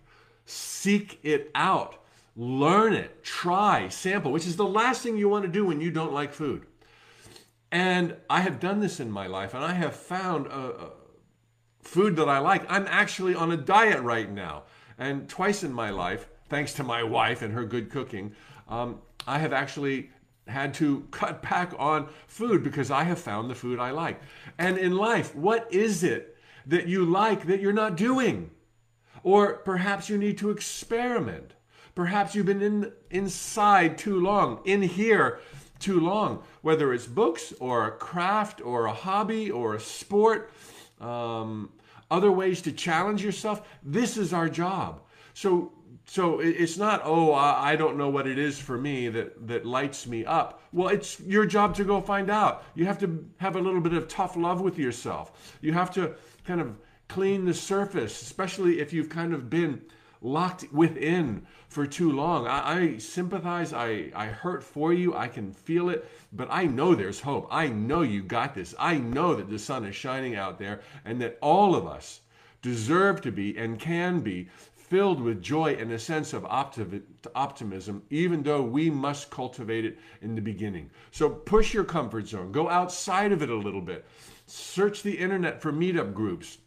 [0.46, 2.06] seek it out,
[2.38, 5.91] learn it, try, sample, which is the last thing you want to do when you
[5.91, 6.67] don't like food.
[7.71, 10.91] And I have done this in my life, and I have found a, a
[11.81, 12.69] food that I like.
[12.69, 14.63] I'm actually on a diet right now.
[14.97, 18.36] And twice in my life, thanks to my wife and her good cooking,
[18.67, 20.10] um, I have actually
[20.47, 24.19] had to cut back on food because I have found the food I like.
[24.57, 28.51] And in life, what is it that you like that you're not doing?
[29.23, 31.53] Or perhaps you need to experiment.
[31.95, 35.39] Perhaps you've been in, inside too long, in here
[35.82, 40.52] too long, whether it's books or a craft or a hobby or a sport,
[41.00, 41.72] um,
[42.10, 43.67] other ways to challenge yourself.
[43.84, 45.02] This is our job.
[45.34, 45.72] So
[46.06, 50.08] so it's not oh i don't know what it is for me that that lights
[50.08, 53.60] me up well it's your job to go find out you have to have a
[53.60, 56.13] little bit of tough love with yourself you have to
[56.44, 56.76] kind of
[57.08, 59.82] clean the surface especially if you've kind of been
[60.21, 62.47] locked within for too long.
[62.47, 63.73] I, I sympathize.
[63.73, 65.15] I, I hurt for you.
[65.15, 66.07] I can feel it.
[66.31, 67.47] But i know there's hope.
[67.49, 68.75] I know you got this.
[68.79, 72.21] I know that the sun is shining out there and that all of us
[72.62, 74.47] deserve to be and can be
[74.91, 80.36] filled with joy and a sense of optimism, even though we must cultivate it in
[80.36, 80.89] the beginning.
[81.12, 84.05] So push your comfort zone, go outside of it a little bit,
[84.47, 86.57] search the internet for meetup groups.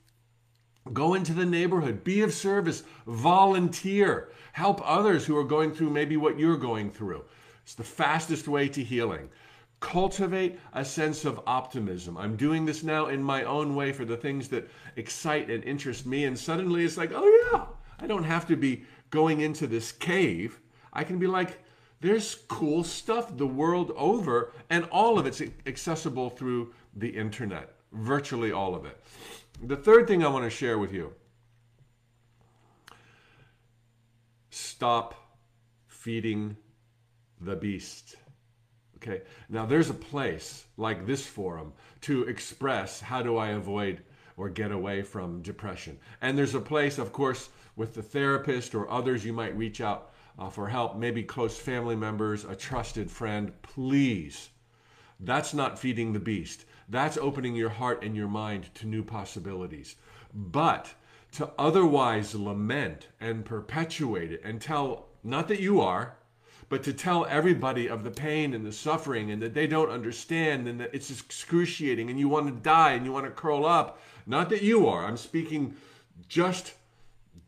[0.93, 6.17] Go into the neighborhood, be of service, volunteer, help others who are going through maybe
[6.17, 7.25] what you're going through.
[7.63, 9.31] It's the fastest way to healing.
[9.81, 12.19] Cultivate a sense of optimism.
[12.19, 16.05] I'm doing this now in my own way for the things that excite and interest
[16.05, 17.65] me, and suddenly it's like, oh yeah,
[17.99, 20.61] I don't have to be going into this cave.
[20.93, 21.65] I can be like,
[22.01, 28.53] there's cool stuff the world over, and all of it's accessible through the internet, virtually
[28.53, 29.03] all of it.
[29.63, 31.13] The third thing I want to share with you
[34.51, 35.15] stop
[35.87, 36.57] feeding
[37.41, 38.17] the beast.
[38.97, 44.03] Okay, now there's a place like this forum to express how do I avoid
[44.37, 45.99] or get away from depression.
[46.21, 50.13] And there's a place, of course, with the therapist or others you might reach out
[50.39, 53.53] uh, for help, maybe close family members, a trusted friend.
[53.63, 54.51] Please,
[55.21, 56.65] that's not feeding the beast.
[56.89, 59.97] That's opening your heart and your mind to new possibilities.
[60.33, 60.95] But
[61.33, 66.17] to otherwise lament and perpetuate it and tell, not that you are,
[66.69, 70.67] but to tell everybody of the pain and the suffering and that they don't understand
[70.67, 74.01] and that it's excruciating and you want to die and you want to curl up.
[74.27, 75.05] Not that you are.
[75.05, 75.77] I'm speaking
[76.29, 76.75] just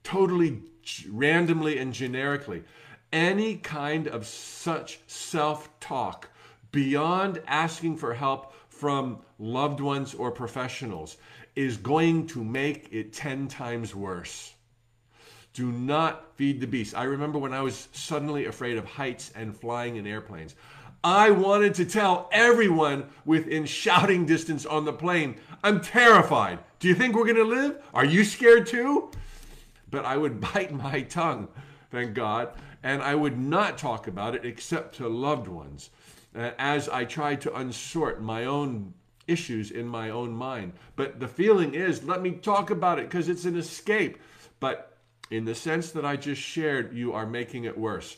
[0.03, 0.63] totally
[1.09, 2.63] randomly and generically.
[3.13, 6.29] Any kind of such self talk
[6.73, 11.17] beyond asking for help from loved ones or professionals
[11.55, 14.53] is going to make it 10 times worse.
[15.55, 16.95] Do not feed the beast.
[16.95, 20.55] I remember when I was suddenly afraid of heights and flying in airplanes.
[21.03, 26.59] I wanted to tell everyone within shouting distance on the plane, I'm terrified.
[26.79, 27.83] Do you think we're going to live?
[27.95, 29.11] Are you scared too?
[29.91, 31.49] But I would bite my tongue,
[31.91, 32.51] thank God,
[32.83, 35.91] and I would not talk about it except to loved ones
[36.37, 38.95] uh, as I try to unsort my own
[39.27, 40.73] issues in my own mind.
[40.95, 44.19] But the feeling is, let me talk about it because it's an escape.
[44.61, 44.97] But
[45.31, 48.17] in the sense that I just shared, you are making it worse.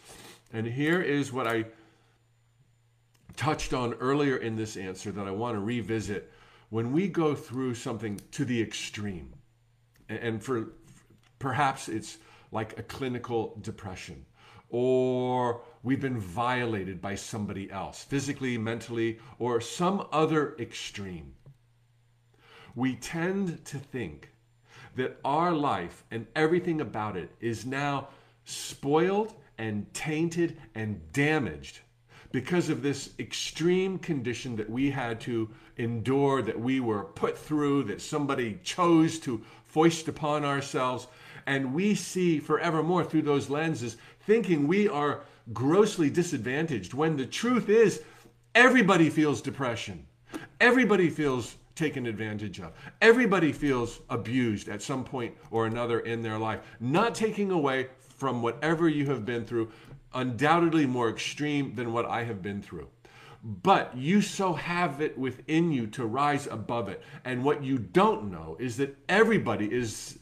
[0.53, 1.67] And here is what I
[3.37, 6.33] touched on earlier in this answer that I want to revisit.
[6.71, 9.33] When we go through something to the extreme,
[10.09, 10.73] and for
[11.39, 12.19] perhaps it's
[12.51, 14.27] like a clinical depression,
[14.69, 21.35] or we've been violated by somebody else, physically, mentally, or some other extreme,
[22.75, 24.31] we tend to think
[24.97, 28.09] that our life and everything about it is now
[28.45, 31.81] spoiled and tainted and damaged
[32.31, 37.85] because of this extreme condition that we had to endure, that we were put through,
[37.85, 41.07] that somebody chose to foist upon ourselves.
[41.47, 47.69] And we see forevermore through those lenses, thinking we are grossly disadvantaged, when the truth
[47.69, 48.03] is,
[48.55, 50.07] everybody feels depression.
[50.61, 52.73] Everybody feels taken advantage of.
[53.01, 56.61] Everybody feels abused at some point or another in their life.
[56.81, 59.71] Not taking away from whatever you have been through,
[60.13, 62.89] undoubtedly more extreme than what I have been through.
[63.45, 67.01] But you so have it within you to rise above it.
[67.25, 70.18] And what you don't know is that everybody is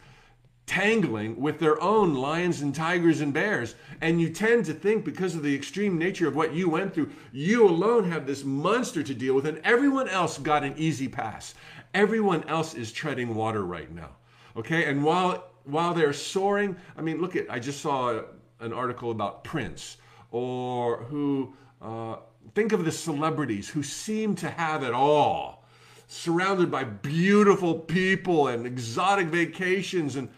[0.66, 3.76] tangling with their own lions and tigers and bears.
[4.00, 7.10] And you tend to think, because of the extreme nature of what you went through,
[7.32, 11.54] you alone have this monster to deal with, and everyone else got an easy pass.
[11.94, 14.10] Everyone else is treading water right now.
[14.56, 14.84] Okay?
[14.90, 18.22] And while while they're soaring, I mean, look at I just saw
[18.60, 19.96] an article about Prince
[20.30, 22.16] or who uh,
[22.54, 25.64] think of the celebrities who seem to have it all
[26.06, 30.28] surrounded by beautiful people and exotic vacations and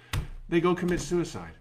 [0.49, 1.53] they go commit suicide.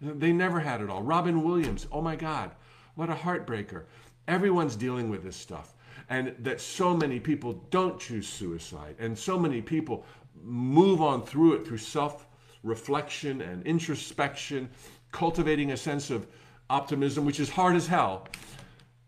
[0.00, 1.02] They never had it all.
[1.02, 2.52] Robin Williams, oh my God,
[2.94, 3.84] what a heartbreaker.
[4.26, 5.74] Everyone's dealing with this stuff.
[6.08, 8.96] And that so many people don't choose suicide.
[8.98, 10.04] And so many people
[10.42, 12.26] move on through it through self
[12.62, 14.68] reflection and introspection
[15.12, 16.26] cultivating a sense of
[16.68, 18.28] optimism, which is hard as hell,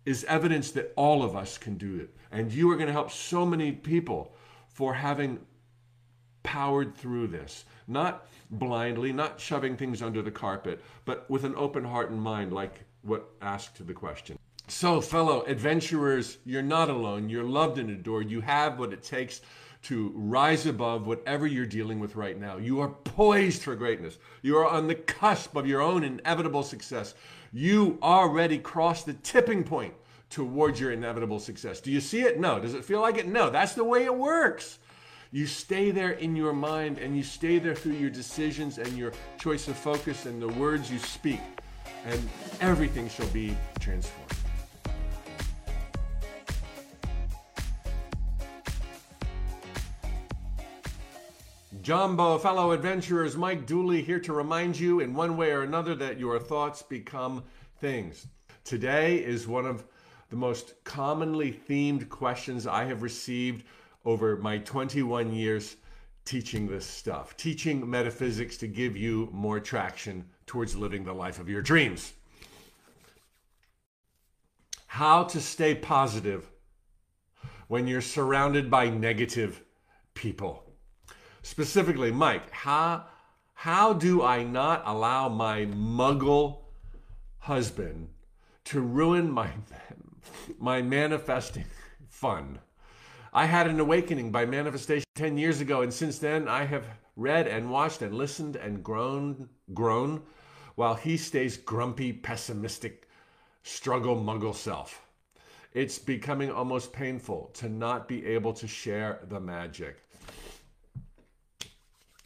[0.04, 2.14] is evidence that all of us can do it.
[2.32, 4.34] And you are going to help so many people
[4.68, 5.38] for having
[6.42, 7.64] powered through this.
[7.86, 12.52] Not blindly, not shoving things under the carpet, but with an open heart and mind,
[12.52, 14.38] like what asked the question.
[14.68, 17.28] So, fellow adventurers, you're not alone.
[17.28, 18.30] You're loved and adored.
[18.30, 19.42] You have what it takes
[19.82, 22.56] to rise above whatever you're dealing with right now.
[22.56, 24.18] You are poised for greatness.
[24.40, 27.14] You are on the cusp of your own inevitable success.
[27.52, 29.94] You already crossed the tipping point
[30.32, 31.80] towards your inevitable success.
[31.80, 32.40] Do you see it?
[32.40, 32.58] No.
[32.58, 33.28] Does it feel like it?
[33.28, 33.50] No.
[33.50, 34.78] That's the way it works.
[35.30, 39.12] You stay there in your mind and you stay there through your decisions and your
[39.38, 41.40] choice of focus and the words you speak,
[42.04, 42.28] and
[42.60, 44.30] everything shall be transformed.
[51.80, 56.18] Jumbo, fellow adventurers, Mike Dooley here to remind you in one way or another that
[56.18, 57.42] your thoughts become
[57.80, 58.26] things.
[58.64, 59.82] Today is one of
[60.32, 63.66] the most commonly themed questions I have received
[64.06, 65.76] over my 21 years
[66.24, 71.50] teaching this stuff, teaching metaphysics to give you more traction towards living the life of
[71.50, 72.14] your dreams.
[74.86, 76.50] How to stay positive
[77.68, 79.62] when you're surrounded by negative
[80.14, 80.64] people.
[81.42, 83.04] Specifically, Mike, how,
[83.52, 86.60] how do I not allow my muggle
[87.40, 88.08] husband
[88.64, 89.50] to ruin my,
[90.58, 91.64] my manifesting
[92.08, 92.58] fun?
[93.32, 97.46] I had an awakening by manifestation 10 years ago, and since then I have read
[97.46, 100.22] and watched and listened and grown, grown,
[100.74, 103.08] while he stays grumpy, pessimistic,
[103.62, 105.06] struggle muggle self.
[105.72, 109.96] It's becoming almost painful to not be able to share the magic.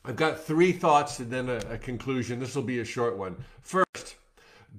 [0.05, 2.39] I've got three thoughts and then a, a conclusion.
[2.39, 3.37] This will be a short one.
[3.61, 4.17] First,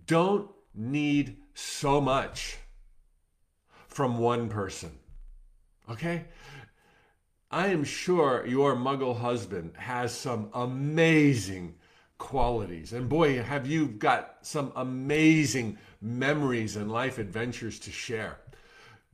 [0.06, 2.58] don't need so much
[3.98, 4.92] from one person.
[5.90, 6.26] Okay?
[7.50, 11.74] I am sure your muggle husband has some amazing
[12.20, 12.94] qualities.
[12.94, 18.38] And boy, have you got some amazing memories and life adventures to share.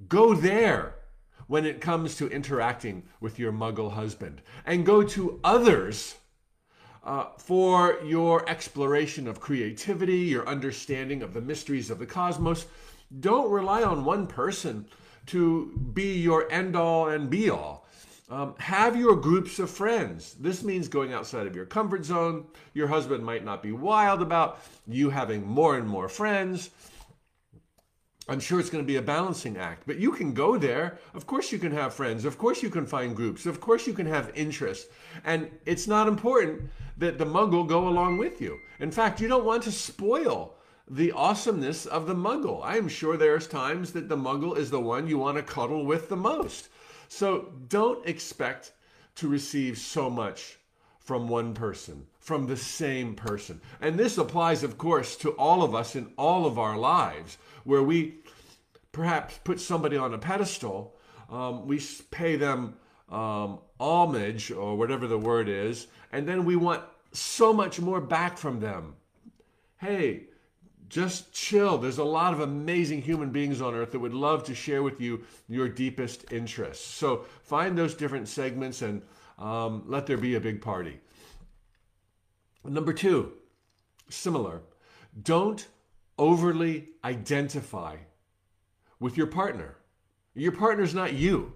[0.09, 0.95] Go there
[1.47, 4.41] when it comes to interacting with your muggle husband.
[4.65, 6.15] And go to others
[7.05, 12.65] uh, for your exploration of creativity, your understanding of the mysteries of the cosmos.
[13.19, 14.87] Don't rely on one person
[15.27, 17.85] to be your end all and be all.
[18.29, 20.35] Um, have your groups of friends.
[20.39, 22.45] This means going outside of your comfort zone.
[22.73, 26.71] Your husband might not be wild about you having more and more friends.
[28.29, 30.97] I'm sure it's going to be a balancing act, but you can go there.
[31.13, 32.23] Of course, you can have friends.
[32.23, 33.45] Of course, you can find groups.
[33.45, 34.87] Of course, you can have interests.
[35.25, 36.61] And it's not important
[36.97, 38.59] that the muggle go along with you.
[38.79, 40.55] In fact, you don't want to spoil
[40.89, 42.61] the awesomeness of the muggle.
[42.63, 45.85] I am sure there's times that the muggle is the one you want to cuddle
[45.85, 46.69] with the most.
[47.07, 48.73] So don't expect
[49.15, 50.57] to receive so much
[50.99, 53.61] from one person, from the same person.
[53.81, 57.83] And this applies, of course, to all of us in all of our lives where
[57.83, 58.15] we
[58.91, 60.95] perhaps put somebody on a pedestal,
[61.29, 61.81] um, we
[62.11, 62.75] pay them
[63.09, 68.37] um, homage or whatever the word is, and then we want so much more back
[68.37, 68.95] from them.
[69.77, 70.27] Hey,
[70.89, 71.77] just chill.
[71.77, 74.99] There's a lot of amazing human beings on earth that would love to share with
[75.01, 76.85] you your deepest interests.
[76.85, 79.01] So find those different segments and
[79.39, 80.99] um, let there be a big party.
[82.63, 83.33] Number two,
[84.09, 84.61] similar,
[85.21, 85.67] don't
[86.17, 87.97] overly identify
[88.99, 89.75] with your partner.
[90.33, 91.53] Your partner's not you.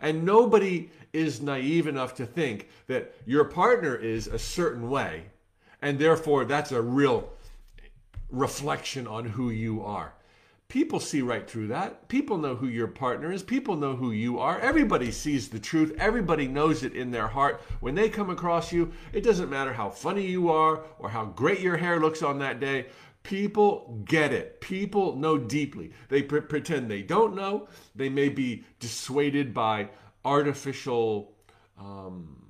[0.00, 5.24] And nobody is naive enough to think that your partner is a certain way,
[5.80, 7.30] and therefore that's a real
[8.34, 10.14] reflection on who you are.
[10.68, 12.08] People see right through that.
[12.08, 13.42] People know who your partner is.
[13.42, 14.58] People know who you are.
[14.58, 15.94] Everybody sees the truth.
[15.98, 17.60] Everybody knows it in their heart.
[17.80, 21.60] When they come across you, it doesn't matter how funny you are or how great
[21.60, 22.86] your hair looks on that day.
[23.22, 24.60] People get it.
[24.60, 25.92] People know deeply.
[26.08, 27.68] They pre- pretend they don't know.
[27.94, 29.90] They may be dissuaded by
[30.24, 31.36] artificial
[31.78, 32.43] um,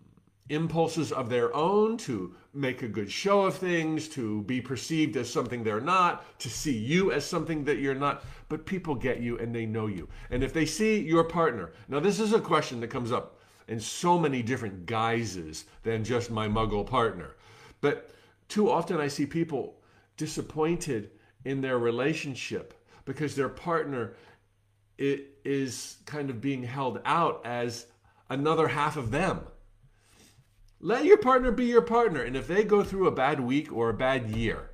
[0.51, 5.33] impulses of their own to make a good show of things, to be perceived as
[5.33, 8.25] something they're not, to see you as something that you're not.
[8.49, 10.09] But people get you and they know you.
[10.31, 13.81] And if they see your partner, now this is a question that comes up in
[13.81, 17.37] so many different guises than just my muggle partner.
[17.81, 18.11] But
[18.49, 19.81] too often I see people
[20.17, 21.11] disappointed
[21.45, 22.75] in their relationship
[23.05, 24.15] because their partner
[24.99, 27.87] is kind of being held out as
[28.29, 29.41] another half of them.
[30.85, 32.21] Let your partner be your partner.
[32.21, 34.71] And if they go through a bad week or a bad year,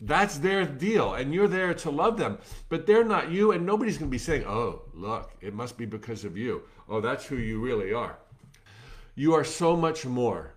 [0.00, 2.38] That's their deal, and you're there to love them.
[2.70, 5.84] But they're not you, and nobody's going to be saying, oh, look, it must be
[5.84, 6.62] because of you.
[6.88, 8.18] Oh, that's who you really are.
[9.14, 10.54] You are so much more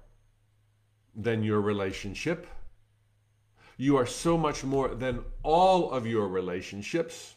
[1.14, 2.48] than your relationship.
[3.76, 7.36] You are so much more than all of your relationships.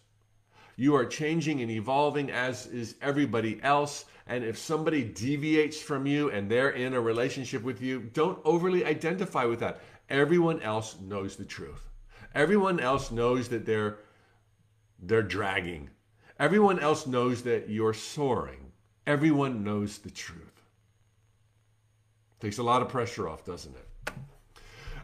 [0.77, 4.05] You are changing and evolving as is everybody else.
[4.27, 8.85] And if somebody deviates from you and they're in a relationship with you, don't overly
[8.85, 9.81] identify with that.
[10.11, 11.89] Everyone else knows the truth.
[12.35, 13.99] Everyone else knows that they're
[15.03, 15.91] they're dragging.
[16.39, 18.73] Everyone else knows that you're soaring.
[19.07, 20.63] Everyone knows the truth.
[22.41, 24.13] Takes a lot of pressure off, doesn't it?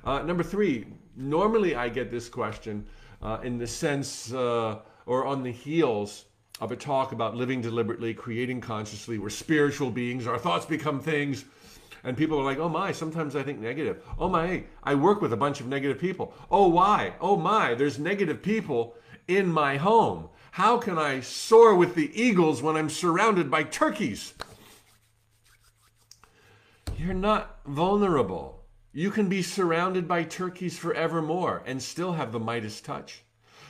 [0.05, 2.87] Uh, number three, normally I get this question
[3.23, 6.25] uh, in the sense uh, or on the heels
[6.61, 9.19] of a talk about living deliberately, creating consciously.
[9.19, 11.45] We're spiritual beings, our thoughts become things.
[12.05, 14.03] And people are like, oh my, sometimes I think negative.
[14.19, 16.35] Oh my, I work with a bunch of negative people.
[16.51, 17.15] Oh why?
[17.21, 18.97] Oh my, there's negative people
[19.29, 20.29] in my home.
[20.53, 24.35] How can I soar with the eagles when I'm surrounded by turkeys?
[26.99, 28.65] You're not vulnerable.
[28.93, 33.23] You can be surrounded by turkeys forevermore and still have the Midas touch.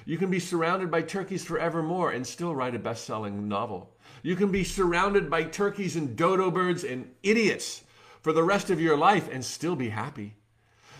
[0.05, 3.95] You can be surrounded by turkeys forevermore and still write a best selling novel.
[4.23, 7.83] You can be surrounded by turkeys and dodo birds and idiots
[8.21, 10.37] for the rest of your life and still be happy.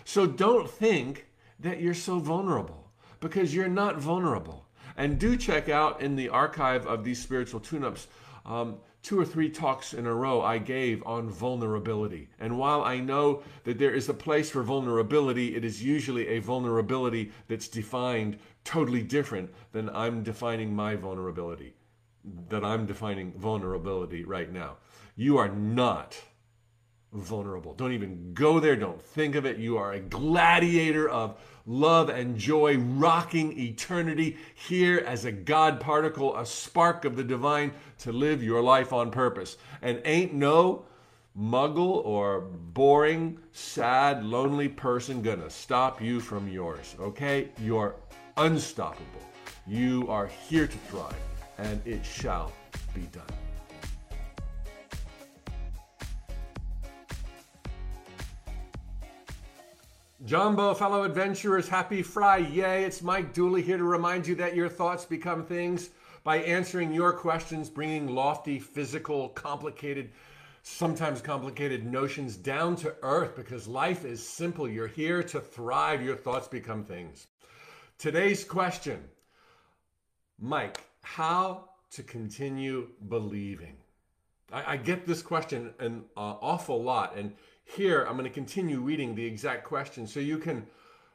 [0.05, 1.27] So don't think
[1.59, 4.65] that you're so vulnerable because you're not vulnerable.
[4.97, 8.07] And do check out in the archive of these spiritual tune ups
[8.45, 12.29] um, two or three talks in a row I gave on vulnerability.
[12.39, 16.39] And while I know that there is a place for vulnerability, it is usually a
[16.39, 21.73] vulnerability that's defined totally different than I'm defining my vulnerability,
[22.49, 24.77] that I'm defining vulnerability right now.
[25.15, 26.19] You are not
[27.13, 27.73] vulnerable.
[27.75, 28.75] Don't even go there.
[28.75, 29.57] Don't think of it.
[29.57, 36.35] You are a gladiator of love and joy, rocking eternity here as a God particle,
[36.35, 39.57] a spark of the divine to live your life on purpose.
[39.81, 40.85] And ain't no
[41.37, 46.95] muggle or boring, sad, lonely person gonna stop you from yours.
[46.99, 47.49] Okay?
[47.59, 47.95] You're
[48.37, 49.05] unstoppable.
[49.67, 51.15] You are here to thrive,
[51.57, 52.51] and it shall
[52.93, 53.23] be done.
[60.25, 62.85] Jumbo, fellow adventurers, happy Friday.
[62.85, 65.89] It's Mike Dooley here to remind you that your thoughts become things
[66.23, 70.11] by answering your questions, bringing lofty, physical, complicated,
[70.61, 74.67] sometimes complicated notions down to earth because life is simple.
[74.67, 76.01] You're here to thrive.
[76.01, 77.27] Your thoughts become things.
[77.97, 79.03] Today's question
[80.39, 83.77] Mike, how to continue believing?
[84.51, 87.15] I, I get this question an uh, awful lot.
[87.15, 87.33] And
[87.63, 90.65] here, I'm going to continue reading the exact question so you can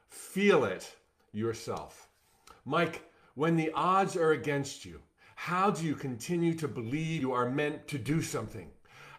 [0.09, 0.95] feel it
[1.31, 2.07] yourself.
[2.65, 3.03] Mike,
[3.35, 4.99] when the odds are against you,
[5.35, 8.69] how do you continue to believe you are meant to do something?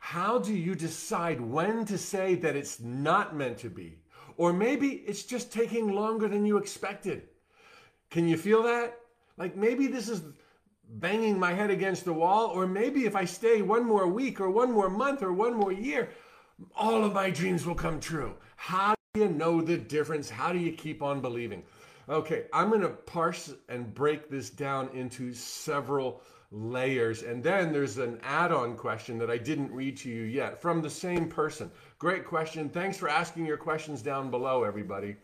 [0.01, 3.99] How do you decide when to say that it's not meant to be?
[4.37, 7.29] Or maybe it's just taking longer than you expected.
[8.11, 8.99] Can you feel that?
[9.37, 10.23] Like maybe this is
[10.95, 14.51] banging my head against the wall, or maybe if I stay one more week or
[14.51, 16.11] one more month or one more year,
[16.75, 18.35] all of my dreams will come true.
[18.57, 20.29] How do you know the difference?
[20.29, 21.63] How do you keep on believing?
[22.09, 27.23] Okay, I'm going to parse and break this down into several layers.
[27.23, 30.83] And then there's an add on question that I didn't read to you yet from
[30.83, 31.71] the same person.
[31.99, 32.69] Great question.
[32.69, 35.15] Thanks for asking your questions down below, everybody.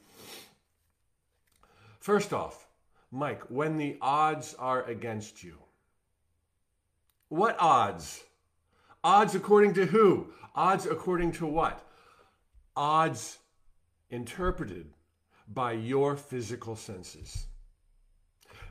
[1.99, 2.66] First off,
[3.11, 5.59] Mike, when the odds are against you,
[7.29, 8.23] what odds?
[9.03, 10.29] Odds according to who?
[10.55, 11.85] Odds according to what?
[12.77, 13.39] Odds
[14.11, 14.87] interpreted
[15.49, 17.47] by your physical senses.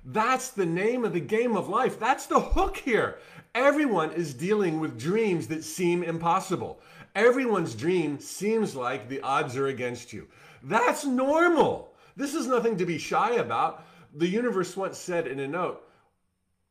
[0.04, 2.00] That's the name of the game of life.
[2.00, 3.18] That's the hook here.
[3.56, 6.80] Everyone is dealing with dreams that seem impossible.
[7.16, 10.28] Everyone's dream seems like the odds are against you.
[10.62, 11.94] That's normal.
[12.16, 13.86] This is nothing to be shy about.
[14.16, 15.84] The universe once said in a note,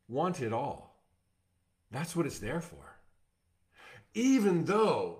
[0.08, 0.96] want it all.
[1.90, 2.94] That's what it's there for
[4.14, 5.18] even though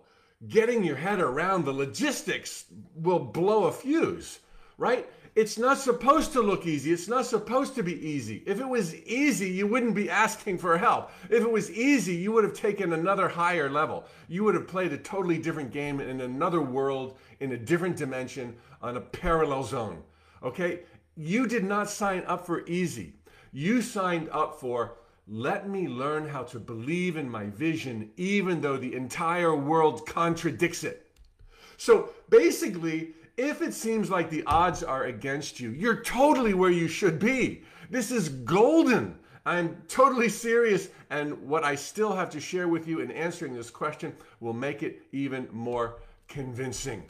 [0.48, 2.64] getting your head around the logistics
[2.94, 4.38] will blow a fuse,
[4.78, 5.08] right?
[5.34, 6.92] It's not supposed to look easy.
[6.92, 8.44] It's not supposed to be easy.
[8.46, 11.10] If it was easy, you wouldn't be asking for help.
[11.28, 14.04] If it was easy, you would have taken another higher level.
[14.28, 18.54] You would have played a totally different game in another world, in a different dimension,
[18.80, 20.04] on a parallel zone.
[20.40, 20.80] Okay?
[21.16, 23.14] You did not sign up for easy.
[23.52, 24.96] You signed up for
[25.26, 30.84] let me learn how to believe in my vision, even though the entire world contradicts
[30.84, 31.06] it.
[31.76, 36.88] So basically, if it seems like the odds are against you, you're totally where you
[36.88, 37.62] should be.
[37.90, 39.18] This is golden.
[39.46, 43.70] I'm totally serious, and what I still have to share with you in answering this
[43.70, 47.04] question will make it even more convincing.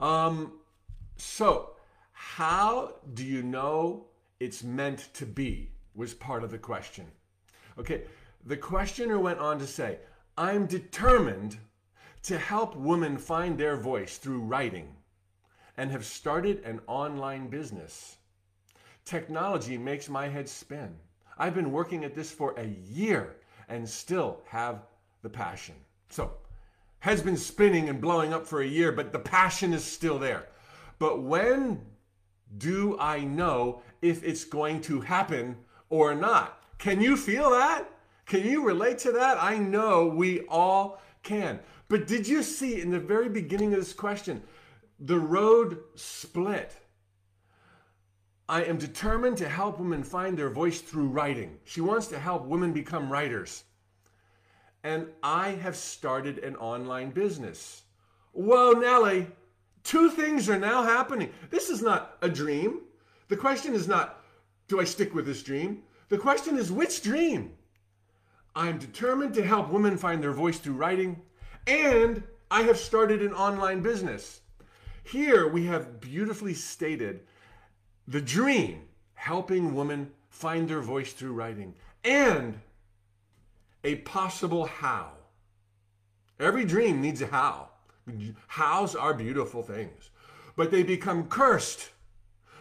[0.00, 0.52] Um,
[1.16, 1.73] so,
[2.24, 4.06] how do you know
[4.40, 5.70] it's meant to be?
[5.94, 7.06] Was part of the question.
[7.78, 8.04] Okay,
[8.46, 9.98] the questioner went on to say,
[10.36, 11.58] I'm determined
[12.24, 14.88] to help women find their voice through writing
[15.76, 18.16] and have started an online business.
[19.04, 20.96] Technology makes my head spin.
[21.38, 23.36] I've been working at this for a year
[23.68, 24.82] and still have
[25.22, 25.76] the passion.
[26.08, 26.32] So,
[26.98, 30.48] head's been spinning and blowing up for a year, but the passion is still there.
[30.98, 31.80] But when
[32.58, 35.56] do I know if it's going to happen
[35.88, 36.60] or not?
[36.78, 37.90] Can you feel that?
[38.26, 39.42] Can you relate to that?
[39.42, 41.60] I know we all can.
[41.88, 44.42] But did you see in the very beginning of this question,
[44.98, 46.74] the road split?
[48.48, 51.58] I am determined to help women find their voice through writing.
[51.64, 53.64] She wants to help women become writers.
[54.82, 57.82] And I have started an online business.
[58.32, 59.28] Whoa, Nellie,
[59.84, 61.30] two things are now happening.
[61.50, 62.80] This is not a dream.
[63.28, 64.22] The question is not,
[64.66, 65.82] do I stick with this dream?
[66.08, 67.52] The question is, which dream?
[68.56, 71.20] I'm determined to help women find their voice through writing,
[71.66, 74.40] and I have started an online business.
[75.02, 77.20] Here we have beautifully stated
[78.06, 78.82] the dream,
[79.14, 81.74] helping women find their voice through writing,
[82.04, 82.60] and
[83.82, 85.12] a possible how.
[86.38, 87.70] Every dream needs a how.
[88.46, 90.10] Hows are beautiful things,
[90.56, 91.90] but they become cursed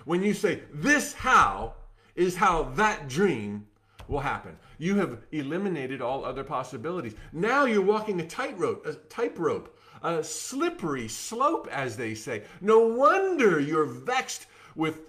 [0.06, 1.74] when you say, This how
[2.16, 3.68] is how that dream
[4.08, 4.58] will happen.
[4.78, 7.16] You have eliminated all other possibilities.
[7.32, 12.44] Now you're walking a tightrope, a tightrope, a slippery slope, as they say.
[12.62, 15.02] No wonder you're vexed with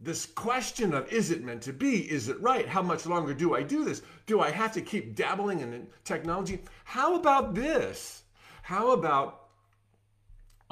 [0.00, 2.10] this question of is it meant to be?
[2.10, 2.68] Is it right?
[2.68, 4.02] How much longer do I do this?
[4.26, 6.60] Do I have to keep dabbling in technology?
[6.84, 8.22] How about this?
[8.62, 9.43] How about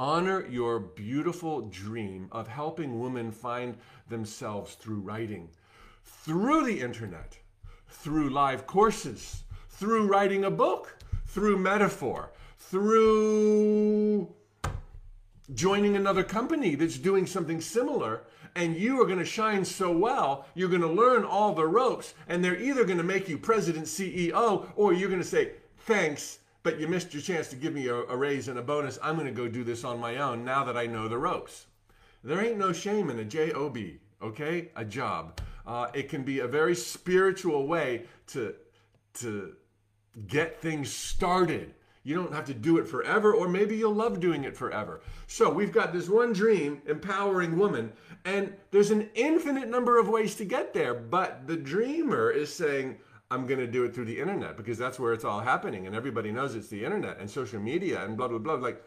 [0.02, 3.76] honor your beautiful dream of helping women find
[4.08, 5.48] themselves through writing,
[6.04, 7.38] through the internet,
[7.88, 14.28] through live courses, through writing a book, through metaphor, through
[15.54, 18.24] joining another company that's doing something similar
[18.56, 22.12] and you are going to shine so well, you're going to learn all the ropes,
[22.28, 25.52] and they're either going to make you president, CEO, or you're going to say,
[25.86, 28.98] thanks, but you missed your chance to give me a, a raise and a bonus.
[29.02, 31.66] I'm going to go do this on my own now that I know the ropes.
[32.24, 33.78] There ain't no shame in a job,
[34.22, 34.70] okay?
[34.76, 35.40] A job.
[35.66, 38.54] Uh, it can be a very spiritual way to
[39.14, 39.54] to
[40.26, 44.44] get things started you don't have to do it forever, or maybe you'll love doing
[44.44, 45.02] it forever.
[45.28, 47.92] So we've got this one dream, empowering woman,
[48.24, 50.94] and there's an infinite number of ways to get there.
[50.94, 52.98] But the dreamer is saying,
[53.32, 55.96] I'm going to do it through the internet because that's where it's all happening, and
[55.96, 58.54] everybody knows it's the internet and social media and blah, blah, blah.
[58.54, 58.84] Like,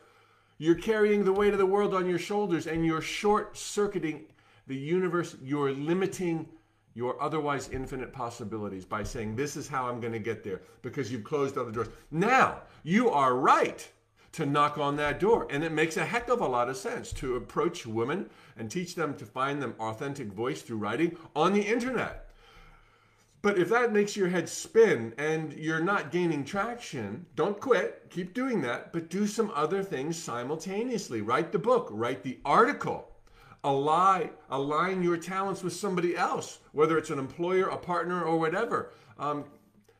[0.58, 4.26] you're carrying the weight of the world on your shoulders and you're short circuiting
[4.68, 6.48] the universe, you're limiting
[6.94, 11.12] your otherwise infinite possibilities by saying, This is how I'm going to get there because
[11.12, 11.90] you've closed other doors.
[12.12, 13.88] Now, you are right
[14.36, 15.48] to knock on that door.
[15.50, 18.94] And it makes a heck of a lot of sense to approach women and teach
[18.94, 22.25] them to find them authentic voice through writing on the internet.
[23.46, 28.08] But if that makes your head spin and you're not gaining traction, don't quit.
[28.10, 31.22] Keep doing that, but do some other things simultaneously.
[31.22, 33.08] Write the book, write the article
[33.64, 38.94] align, align your talents with somebody else, whether it's an employer, a partner, or whatever.
[39.20, 39.46] Um,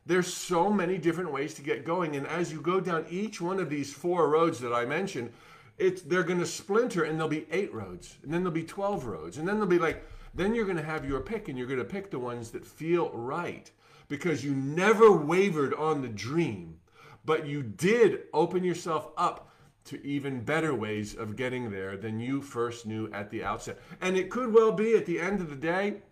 [0.06, 3.60] there's so many different ways to get going, and as you go down each one
[3.60, 5.32] of these four roads that I mentioned,
[5.78, 9.04] it's they're going to splinter, and there'll be eight roads, and then there'll be twelve
[9.04, 10.04] roads, and then there'll be like
[10.36, 12.66] then you're going to have your pick, and you're going to pick the ones that
[12.66, 13.70] feel right
[14.08, 16.78] because you never wavered on the dream,
[17.24, 19.50] but you did open yourself up
[19.84, 23.78] to even better ways of getting there than you first knew at the outset.
[24.00, 26.02] And it could well be at the end of the day,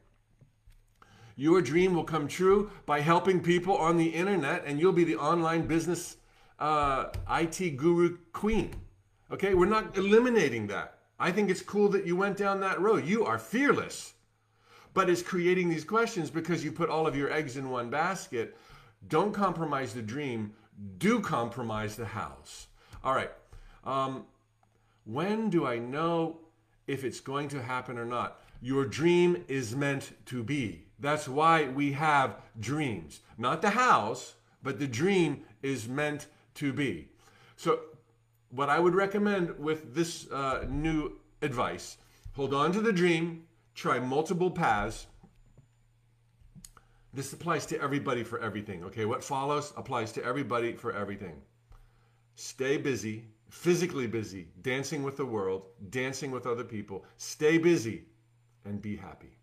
[1.37, 5.16] your dream will come true by helping people on the internet, and you'll be the
[5.16, 6.16] online business
[6.61, 8.75] uh, IT guru queen.
[9.33, 10.99] Okay, we're not eliminating that.
[11.18, 13.07] I think it's cool that you went down that road.
[13.07, 14.14] You are fearless.
[14.95, 18.57] But it's creating these questions because you put all of your eggs in one basket.
[19.09, 20.55] Don't compromise the dream,
[20.99, 22.69] do compromise the hows.
[23.03, 23.31] All right.
[23.85, 24.25] Um,
[25.05, 26.39] when do I know
[26.87, 28.41] if it's going to happen or not?
[28.63, 30.87] Your dream is meant to be.
[30.99, 33.21] That's why we have dreams.
[33.37, 37.09] Not the hows, but the dream is meant to be.
[37.57, 37.81] So
[38.51, 41.99] what I would recommend with this uh, new advice
[42.33, 45.07] hold on to the dream, try multiple paths.
[47.12, 49.05] This applies to everybody for everything, okay?
[49.05, 51.43] What follows applies to everybody for everything.
[52.35, 57.05] Stay busy, physically busy, dancing with the world, dancing with other people.
[57.16, 58.05] Stay busy
[58.64, 59.39] and be happy.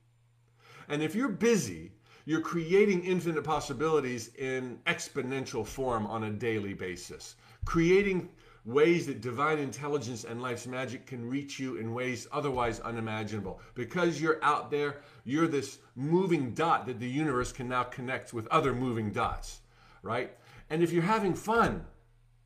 [0.90, 1.94] And if you're busy,
[2.26, 8.30] you're creating infinite possibilities in exponential form on a daily basis, creating
[8.66, 13.60] ways that divine intelligence and life's magic can reach you in ways otherwise unimaginable.
[13.74, 18.48] Because you're out there, you're this moving dot that the universe can now connect with
[18.48, 19.62] other moving dots,
[20.04, 20.32] right?
[20.70, 21.86] And if you're having fun,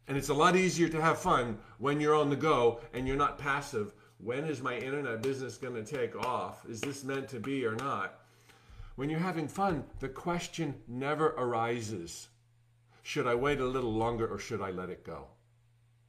[0.07, 3.18] and it's a lot easier to have fun when you're on the go and you're
[3.18, 3.93] not passive.
[4.20, 6.66] When is my internet business going to take off?
[6.70, 8.20] Is this meant to be or not?
[8.95, 12.30] When you're having fun, the question never arises
[13.01, 15.28] should I wait a little longer or should I let it go?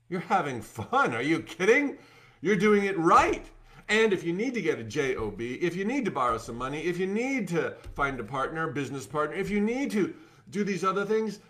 [0.09, 1.15] You're having fun.
[1.15, 1.99] Are you kidding?
[2.41, 3.45] You're doing it right.
[3.89, 6.83] And if you need to get a JOB, if you need to borrow some money,
[6.83, 10.15] if you need to find a partner, business partner, if you need to
[10.51, 11.41] do these other things,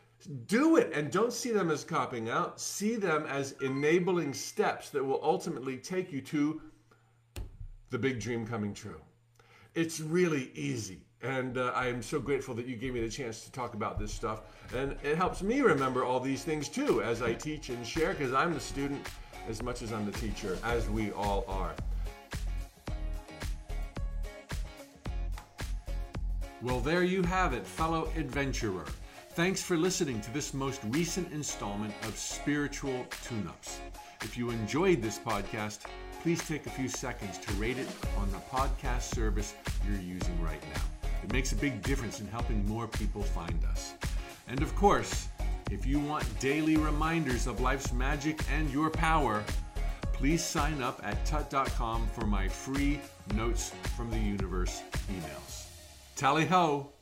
[0.46, 2.60] do it and don't see them as copping out.
[2.60, 6.60] See them as enabling steps that will ultimately take you to
[7.90, 9.00] the big dream coming true.
[9.74, 11.05] It's really easy.
[11.26, 13.98] And uh, I am so grateful that you gave me the chance to talk about
[13.98, 14.42] this stuff.
[14.72, 18.32] And it helps me remember all these things too as I teach and share because
[18.32, 19.04] I'm the student
[19.48, 21.74] as much as I'm the teacher, as we all are.
[26.62, 28.86] Well, there you have it, fellow adventurer.
[29.30, 33.80] Thanks for listening to this most recent installment of Spiritual Tune Ups.
[34.22, 35.80] If you enjoyed this podcast,
[36.22, 39.54] please take a few seconds to rate it on the podcast service
[39.84, 40.95] you're using right now.
[41.22, 43.94] It makes a big difference in helping more people find us.
[44.48, 45.28] And of course,
[45.70, 49.42] if you want daily reminders of life's magic and your power,
[50.12, 53.00] please sign up at tut.com for my free
[53.34, 55.66] Notes from the Universe emails.
[56.14, 56.95] Tally ho!